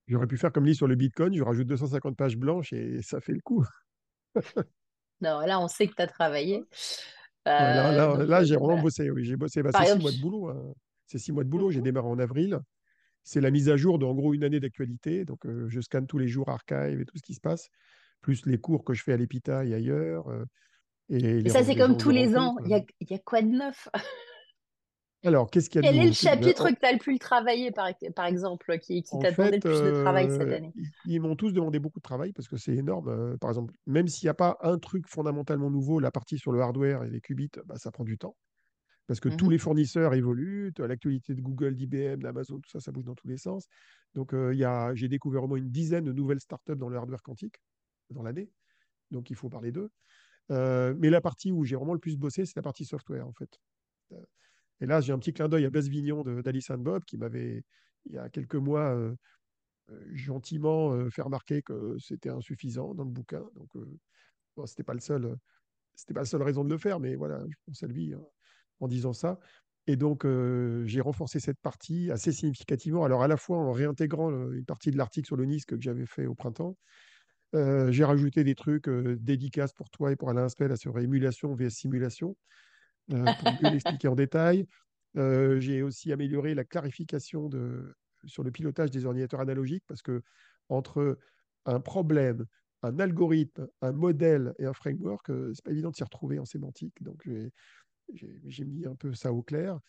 [0.07, 3.19] J'aurais pu faire comme lit sur le Bitcoin, je rajoute 250 pages blanches et ça
[3.21, 3.63] fait le coup.
[5.21, 6.67] Non, là, on sait que tu as travaillé.
[7.57, 8.77] Là, là, donc, là, j'ai vraiment voilà.
[8.77, 9.09] bossé.
[9.09, 9.63] Oui, j'ai bossé.
[9.63, 10.49] Bah, c'est six mois de boulot.
[10.49, 10.73] hein.
[11.07, 11.71] C'est six mois de boulot.
[11.71, 11.81] J'ai Mhm.
[11.81, 12.59] démarré en avril.
[13.23, 15.25] C'est la mise à jour de, en gros, une année d'actualité.
[15.25, 17.69] Donc, je scanne tous les jours Archive et tout ce qui se passe,
[18.21, 20.45] plus les cours que je fais à l'EPITA et ailleurs, euh,
[21.09, 22.57] et et les, ça, c'est comme tous les ans.
[22.65, 23.87] Il y a, il y a quoi de neuf?
[25.23, 26.99] Alors, qu'est-ce qu'il y a de Quel est le ben, chapitre que tu as le
[26.99, 30.73] plus travaillé, par, par exemple, qui, t'a demandé le plus de travail cette euh, année?
[30.75, 33.09] ils, ils m'ont tous demandé beaucoup de travail parce que c'est énorme.
[33.09, 36.51] Euh, par exemple, même s'il n'y a pas un truc fondamentalement nouveau, la partie sur
[36.51, 38.35] le hardware et les qubits, bah, ça prend du temps.
[39.07, 39.51] parce que tous Mhm.
[39.51, 43.37] les fournisseurs évoluent, l'actualité de Google, d'IBM, d'Amazon, tout ça, ça bouge dans tous les
[43.37, 43.67] sens.
[44.15, 44.53] Donc, euh,
[44.95, 47.55] j'ai découvert au moins une dizaine de nouvelles startups dans le hardware quantique
[48.09, 48.49] dans l'année.
[49.11, 49.89] Donc, il faut parler d'eux.
[50.51, 53.33] Euh, mais la partie où j'ai vraiment le plus bossé, c'est la partie software, en
[53.33, 53.59] fait.
[54.13, 54.21] Euh,
[54.81, 57.63] Et là, j'ai un petit clin d'œil à Blaise Vignon d'Alice and Bob qui m'avait,
[58.05, 59.15] il y a quelques mois, euh,
[60.13, 63.43] gentiment fait remarquer que c'était insuffisant dans le bouquin.
[63.55, 63.69] Donc,
[64.55, 65.37] bon, c'était pas le seul,
[65.95, 68.21] c'était pas la seule raison de le faire, mais voilà, je pense à lui hein,
[68.81, 69.39] en disant ça.
[69.87, 70.27] Et donc,
[70.83, 73.05] j'ai renforcé cette partie assez significativement.
[73.05, 76.05] Alors, à la fois en réintégrant une partie de l'article sur le NISC que j'avais
[76.05, 76.77] fait au printemps,
[77.55, 81.55] euh, j'ai rajouté des trucs euh, dédicaces pour toi et pour Alain Aspel sur émulation
[81.55, 82.37] vs simulation
[83.13, 84.67] euh, pour mieux l'expliquer en détail.
[85.17, 87.93] Euh, j'ai aussi amélioré la clarification de,
[88.25, 90.21] sur le pilotage des ordinateurs analogiques parce que
[90.69, 91.17] entre
[91.65, 92.45] un problème,
[92.83, 96.45] un algorithme, un modèle et un framework, euh, c'est pas évident de s'y retrouver en
[96.45, 97.01] sémantique.
[97.01, 97.23] Donc
[98.13, 99.79] j'ai- mis un peu ça au clair.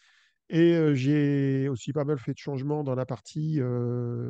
[0.51, 3.61] Et j'ai aussi pas mal fait de changements dans la partie,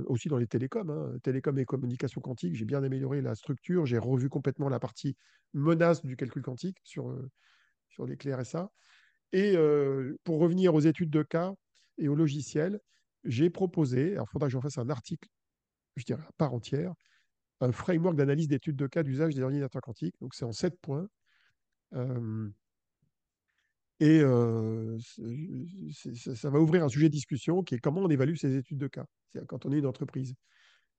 [0.07, 2.57] aussi dans les télécoms, hein, télécoms et communications quantiques.
[2.57, 3.87] J'ai bien amélioré la structure.
[3.87, 5.17] J'ai revu complètement la partie
[5.55, 7.31] menace du calcul quantique sur, euh,
[7.89, 8.35] sur les clés.
[9.33, 9.57] Et
[10.25, 11.53] pour revenir aux études de cas
[11.99, 12.81] et au logiciel,
[13.25, 15.29] j'ai proposé, alors il faudra que j'en fasse un article,
[15.97, 16.95] je dirais à part entière,
[17.61, 20.15] un framework d'analyse d'études de cas d'usage des ordinateurs quantiques.
[20.21, 21.09] Donc c'est en sept points.
[24.01, 24.21] Et
[26.33, 28.87] ça va ouvrir un sujet de discussion qui est comment on évalue ces études de
[28.87, 29.07] cas,
[29.49, 30.35] quand on est une entreprise.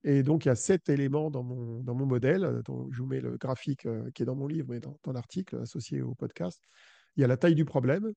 [0.02, 2.62] Et donc, il y a sept éléments dans mon, dans mon modèle.
[2.64, 5.56] dont je vous mets le graphique qui est dans mon livre et dans, dans l'article
[5.58, 6.62] associé au podcast.
[7.16, 8.12] Il y a la taille du problème,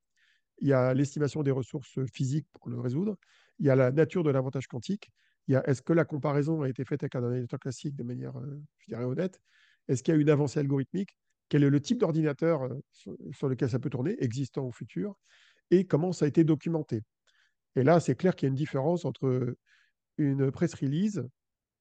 [0.59, 3.17] il y a l'estimation des ressources physiques pour le résoudre,
[3.59, 5.11] il y a la nature de l'avantage quantique,
[5.47, 8.03] il y a est-ce que la comparaison a été faite avec un ordinateur classique de
[8.03, 8.33] manière,
[8.77, 9.39] je dirais, honnête,
[9.87, 11.17] est-ce qu'il y a une avancée algorithmique,
[11.49, 12.79] quel est le type d'ordinateur euh,
[13.31, 15.15] sur, lequel ça peut tourner, existant ou futur,
[15.71, 17.03] et comment ça a été documenté.
[17.75, 19.55] Et là, c'est clair qu'il y a une différence entre
[20.17, 21.23] une press release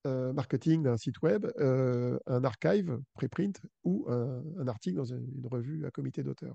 [0.06, 5.84] euh, marketing d'un site web, euh, un archive préprint ou un, article dans une, revue
[5.86, 6.54] à comité d'auteur.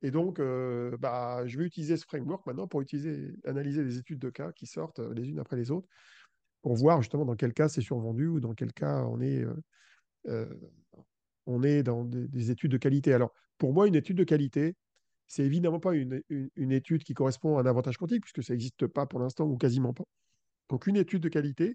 [0.00, 0.40] Et donc,
[1.00, 4.66] bah, je vais utiliser ce framework maintenant pour utiliser, analyser les études de cas qui
[4.66, 5.88] sortent les unes après les autres,
[6.62, 9.44] pour voir justement dans quel cas c'est survendu ou dans quel cas on est,
[11.48, 13.12] on est dans des, des, études de qualité.
[13.12, 14.76] Alors, pour moi, une étude de qualité,
[15.26, 16.22] c'est évidemment pas une,
[16.56, 19.92] étude qui correspond à un avantage quantique, puisque ça n'existe pas pour l'instant ou quasiment
[19.92, 20.04] pas.
[20.70, 21.74] Donc, une étude de qualité,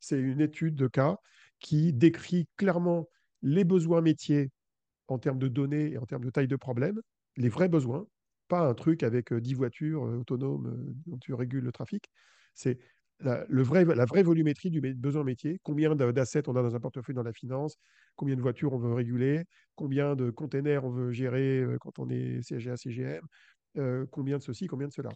[0.00, 1.16] c'est une étude de cas
[1.60, 3.08] qui décrit clairement
[3.42, 4.50] les besoins métiers
[5.08, 7.00] en termes de données et en termes de taille de problème,
[7.36, 8.06] les vrais besoins,
[8.48, 12.04] pas un truc avec 10 voitures autonomes dont tu régules le trafic.
[12.54, 12.78] C'est
[13.20, 16.80] la, le vrai, la vraie volumétrie du besoin métier, combien d'assets on a dans un
[16.80, 17.76] portefeuille dans la finance,
[18.16, 19.44] combien de voitures on veut réguler,
[19.74, 23.24] combien de containers on veut gérer euh, quand on est CGA, CGM,
[23.78, 25.10] euh, combien de ceci, combien de cela?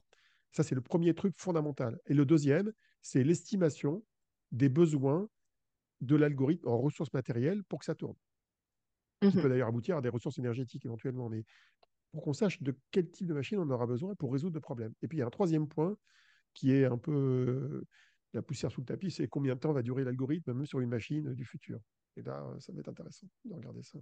[0.52, 1.98] Ça, c'est le premier truc fondamental.
[2.06, 2.72] Et le deuxième,
[3.02, 4.04] c'est l'estimation
[4.52, 5.28] des besoins
[6.00, 8.16] de l'algorithme en ressources matérielles pour que ça tourne.
[9.22, 9.48] Qui peut mhm.
[9.48, 11.44] d'ailleurs aboutir à des ressources énergétiques éventuellement, mais
[12.12, 14.92] pour qu'on sache de quel type de machine on aura besoin pour résoudre le problème.
[15.02, 15.96] Et puis il y a un troisième point
[16.56, 17.86] qui est un peu euh,
[18.32, 20.88] la poussière sous le tapis, c'est combien de temps va durer l'algorithme, même sur une
[20.88, 21.78] machine du futur.
[22.16, 23.98] Et là, ça va être intéressant de regarder ça.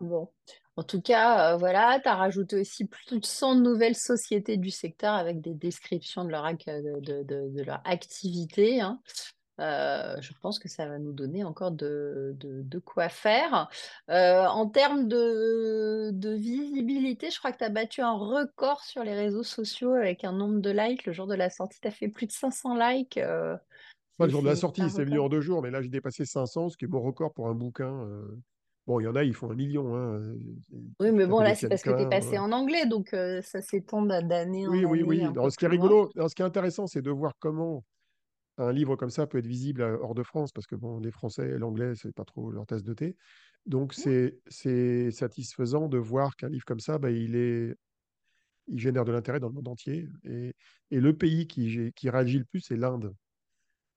[0.00, 0.30] Bon,
[0.76, 4.70] en tout cas, euh, voilà, tu as rajouté aussi plus de 100 nouvelles sociétés du
[4.70, 8.80] secteur avec des descriptions de leur, de, de, leur activité.
[8.80, 9.00] Hein.
[9.58, 13.68] Euh, je pense que ça va nous donner encore de, de quoi faire.
[14.10, 19.14] Euh, en termes de, visibilité, je crois que tu as battu un record sur les
[19.14, 21.06] réseaux sociaux avec un nombre de likes.
[21.06, 23.18] Le jour de la sortie, tu as fait plus de 500 likes.
[24.18, 26.24] Pas le jour de la sortie, c'est venu en deux jours, mais là j'ai dépassé
[26.24, 28.08] 500, ce qui est mon record pour un bouquin.
[28.86, 29.96] Bon, il y en a, ils font un million.
[29.96, 30.20] Hein.
[31.00, 34.02] Oui, mais bon, là, c'est parce que tu es passé en anglais, donc ça s'étend
[34.02, 34.84] d'année en année.
[34.84, 35.50] Oui, oui, oui.
[35.50, 37.82] ce qui est rigolo, ce qui est intéressant, c'est de voir comment
[38.58, 41.58] un livre comme ça peut être visible hors de France, parce que bon, les Français,
[41.58, 43.16] l'anglais, c'est pas trop leur tasse de thé.
[43.66, 44.40] Donc, c'est
[45.10, 47.74] satisfaisant de voir qu'un livre comme ça, bah, il, est,
[48.68, 50.08] il génère de l'intérêt dans le monde entier.
[50.24, 50.54] Et,
[50.90, 53.14] et le pays qui, qui réagit le plus, c'est l'Inde.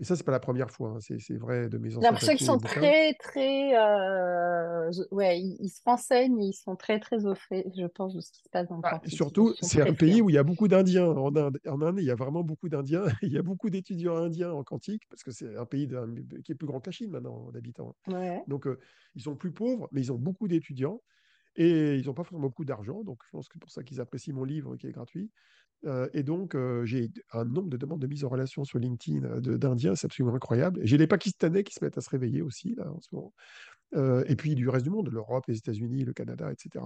[0.01, 0.95] Et ça, c'est pas la première fois.
[0.95, 0.99] Hein.
[1.01, 1.99] C'est vrai de mes anciens.
[2.01, 3.77] J'ai l'impression qu'ils sont très, très.
[3.77, 4.91] Euh...
[5.11, 8.41] Ouais, ils, se renseignent, ils sont très, très au fait, je pense, de ce qui
[8.43, 11.07] se passe dans le bah, Surtout, c'est un pays où il y a beaucoup d'Indiens.
[11.07, 13.03] En Inde, en Inde, il y a vraiment beaucoup d'Indiens.
[13.21, 15.89] il y a beaucoup d'étudiants indiens en quantique, parce que c'est un pays
[16.45, 17.95] qui est plus grand que la Chine maintenant d'habitants.
[18.07, 18.41] Ouais.
[18.47, 18.79] Donc, euh,
[19.15, 21.01] ils sont plus pauvres, mais ils ont beaucoup d'étudiants.
[21.55, 23.99] Et ils n'ont pas forcément beaucoup d'argent, donc je pense que c'est pour ça qu'ils
[23.99, 25.31] apprécient mon livre qui est gratuit.
[25.85, 29.23] Euh, et donc, euh, j'ai un nombre de demandes de mise en relation sur LinkedIn
[29.23, 30.79] euh, d'Indiens, c'est absolument incroyable.
[30.83, 33.33] J'ai les Pakistanais qui se mettent à se réveiller aussi, là, en ce moment.
[34.27, 36.85] et puis du reste du monde, l'Europe, les États-Unis, le Canada, etc.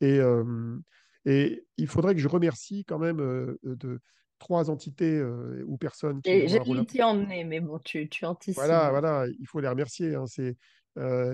[0.00, 0.20] Et,
[1.24, 3.18] et, il faudrait que je remercie quand même
[3.62, 4.00] de
[4.38, 5.22] trois entités
[5.64, 6.48] ou personnes qui.
[6.48, 8.56] J'ai t'y emmener, mais bon, tu, tu anticipes.
[8.56, 10.14] Voilà, voilà, il faut les remercier.
[10.14, 10.26] Hein.
[10.26, 10.56] C'est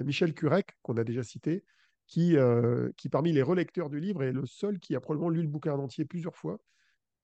[0.04, 1.64] Michel Curec, qu'on a déjà cité,
[2.06, 2.36] qui,
[2.96, 5.74] qui, parmi les relecteurs du livre, est le seul qui a probablement lu le bouquin
[5.74, 6.58] en entier plusieurs fois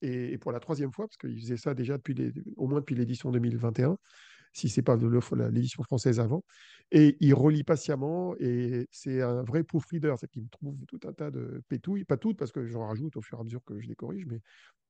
[0.02, 3.30] et, pour la troisième fois, parce qu'il faisait ça déjà depuis au moins depuis l'édition
[3.30, 3.98] 2021,
[4.52, 6.42] si ce n'est pas l'édition française avant.
[6.90, 11.12] Et il relit patiemment, et c'est un vrai proofreader, c'est qu'il me trouve tout un
[11.12, 13.78] tas de pétouilles, pas toutes, parce que j'en rajoute au fur et à mesure que
[13.78, 14.40] je les corrige, mais,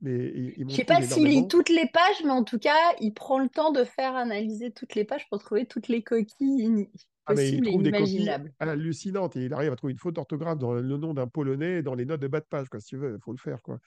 [0.00, 2.94] mais il, Je ne sais pas s'il lit toutes les pages, mais en tout cas,
[3.00, 6.88] il prend le temps de faire analyser toutes les pages pour trouver toutes les coquilles
[7.36, 10.74] ah, il trouve des coquilles hallucinantes et il arrive à trouver une faute d'orthographe dans
[10.74, 13.14] le nom d'un polonais dans les notes de bas de page, quoi, si tu veux,
[13.14, 13.62] il faut le faire.
[13.62, 13.78] Quoi.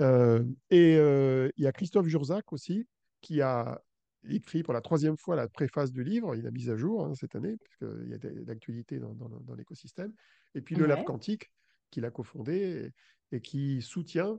[0.00, 2.86] Euh, et euh, il y a Christophe Jurzac aussi,
[3.20, 3.80] qui a
[4.28, 6.34] écrit pour la troisième fois la préface du livre.
[6.34, 10.12] Il a mis à jour hein, cette année, puisqu'il y a d'actualité dans, dans, l'écosystème.
[10.54, 11.50] Et puis le Lab Quantique,
[11.90, 12.90] qu'il a cofondé
[13.32, 14.38] et, qui soutient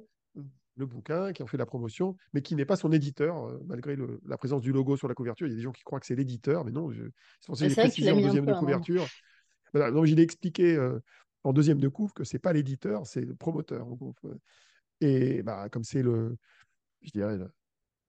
[0.75, 3.95] le bouquin, qui en fait la promotion, mais qui n'est pas son éditeur, euh, malgré
[4.25, 5.47] la présence du logo sur la couverture.
[5.47, 7.67] Il y a des gens qui croient que c'est l'éditeur, mais non, c'est pour ça
[7.67, 9.05] que précisé en deuxième de couverture.
[9.73, 10.77] Voilà, donc, il a expliqué
[11.43, 13.87] en deuxième de couvre que c'est pas l'éditeur, c'est le promoteur.
[15.01, 16.37] Et bah, comme c'est le,
[17.01, 17.37] je dirais,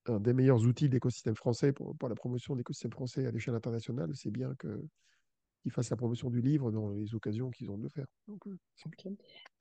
[0.06, 3.54] un des meilleurs outils de l'écosystème français pour, la promotion de l'écosystème français à l'échelle
[3.54, 7.82] internationale, c'est bien qu'ils fassent la promotion du livre dans les occasions qu'ils ont de
[7.82, 8.06] le faire.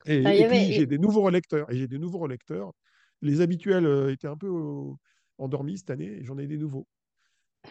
[0.08, 1.70] Euh, et, ah, puis, j'ai des nouveaux relecteurs.
[1.72, 2.74] Et j'ai des nouveaux relecteurs.
[3.24, 4.51] Les habituels euh, étaient un peu
[5.38, 6.88] endormis cette année, et j'en ai des nouveaux.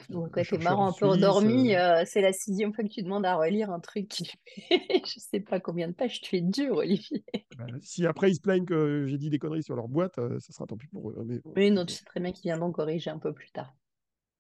[0.09, 1.75] Donc, ouais, marrant, un peu endormi.
[1.75, 4.31] Euh, euh, c'est la sixième fois que tu demandes à relire un truc qui
[5.07, 6.21] je sais pas combien de pages.
[6.21, 7.25] Tu es dur, Olivier.
[7.59, 10.41] Bah, si après ils se plaignent que j'ai dit des conneries sur leur boîte, euh,
[10.41, 11.43] ça sera tant pis pour eux.
[11.55, 13.75] Oui, non, tu sais très bien qu'ils viendront corriger un peu plus tard.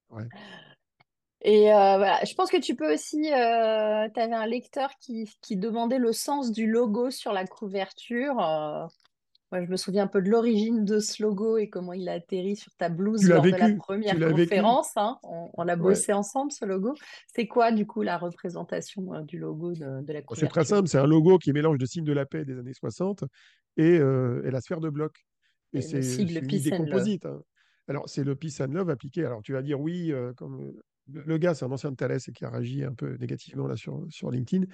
[0.09, 0.25] Ouais.
[1.43, 3.21] Et voilà, je pense que tu peux aussi.
[3.21, 8.89] tu avais un lecteur qui, qui, demandait le sens du logo sur la couverture.
[9.53, 12.13] Moi, je me souviens un peu de l'origine de ce logo et comment il a
[12.13, 14.93] atterri sur ta blouse lors de la première conférence.
[14.97, 15.19] Hein.
[15.23, 16.95] On, l'a bossé ensemble, ce logo.
[17.35, 20.89] C'est quoi, du coup, la représentation euh, du logo de, la couverture C'est très simple.
[20.89, 23.25] C'est un logo qui mélange le signe de la paix des années 60
[23.79, 25.23] euh, et, la sphère de bloc.
[25.75, 26.01] Et, c'est.
[26.73, 27.41] Hein.
[27.89, 29.27] Alors, c'est le Peace and Love appliqué.
[29.27, 30.73] Alors, tu vas dire, oui, euh, comme
[31.13, 33.77] le gars, c'est un ancien de Thales et qui a réagi un peu négativement là
[33.77, 34.65] sur, sur LinkedIn.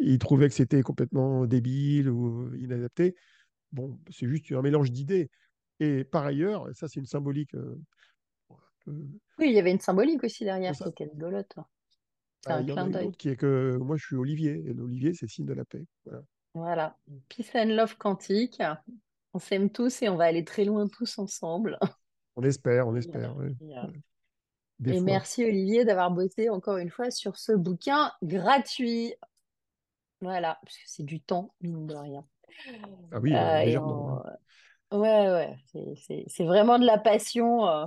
[0.00, 3.14] Il trouvait que c'était complètement débile ou inadapté.
[3.74, 5.30] Bon, c'est juste un mélange d'idées.
[5.80, 7.54] Et par ailleurs, ça c'est une symbolique.
[7.54, 7.76] Euh,
[8.86, 11.56] oui, il y avait une symbolique aussi derrière, c'était rigolote.
[12.46, 14.74] Bah, il y en a une autre qui est que moi je suis Olivier, et
[14.74, 15.84] l'Olivier c'est signe de la paix.
[16.04, 16.22] Voilà.
[16.54, 16.96] voilà.
[17.28, 18.62] Peace and love quantique.
[19.32, 21.78] On s'aime tous et on va aller très loin tous ensemble.
[22.36, 23.34] On espère, on espère.
[24.86, 29.14] Et, merci Olivier d'avoir bossé encore une fois sur ce bouquin gratuit.
[30.20, 32.24] Voilà, parce que c'est du temps, mine de rien.
[33.12, 34.22] Ah oui, légèrement.
[34.92, 37.66] Ouais, ouais, c'est vraiment de la passion.
[37.68, 37.86] Euh.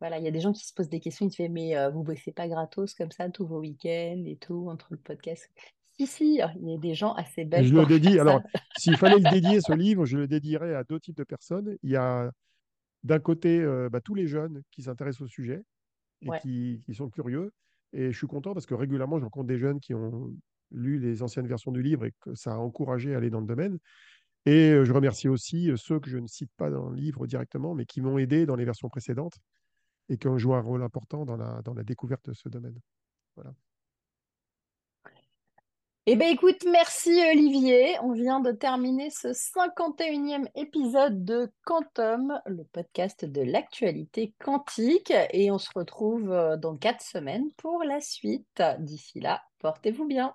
[0.00, 1.76] Voilà, il y a des gens qui se posent des questions, ils te disent, mais
[1.76, 5.48] euh, vous bossez pas gratos comme ça tous vos week-ends et tout, entre le podcast?
[5.96, 7.66] Si, si, il y a des gens assez belles.
[7.66, 8.40] Je le dédie, alors,
[8.78, 11.76] s'il fallait le dédier, ce livre, je le dédierais à deux types de personnes.
[11.82, 12.30] Il y a
[13.04, 15.62] d'un côté euh, bah, tous les jeunes qui s'intéressent au sujet
[16.22, 17.52] et qui, qui, sont curieux.
[17.92, 20.32] Et je suis content parce que régulièrement, je rencontre des jeunes qui ont
[20.70, 23.46] lu les anciennes versions du livre et que ça a encouragé à aller dans le
[23.46, 23.78] domaine.
[24.46, 27.84] Et je remercie aussi ceux que je ne cite pas dans le livre directement, mais
[27.84, 29.38] qui m'ont aidé dans les versions précédentes
[30.08, 32.78] et qui ont joué un rôle important dans la, dans la découverte de ce domaine.
[33.36, 33.52] Voilà.
[36.06, 37.96] Eh bien, écoute, merci Olivier.
[38.02, 45.12] On vient de terminer ce 51e épisode de Quantum, le podcast de l'actualité quantique.
[45.32, 48.62] Et on se retrouve dans quatre semaines pour la suite.
[48.80, 50.34] D'ici là, portez-vous bien.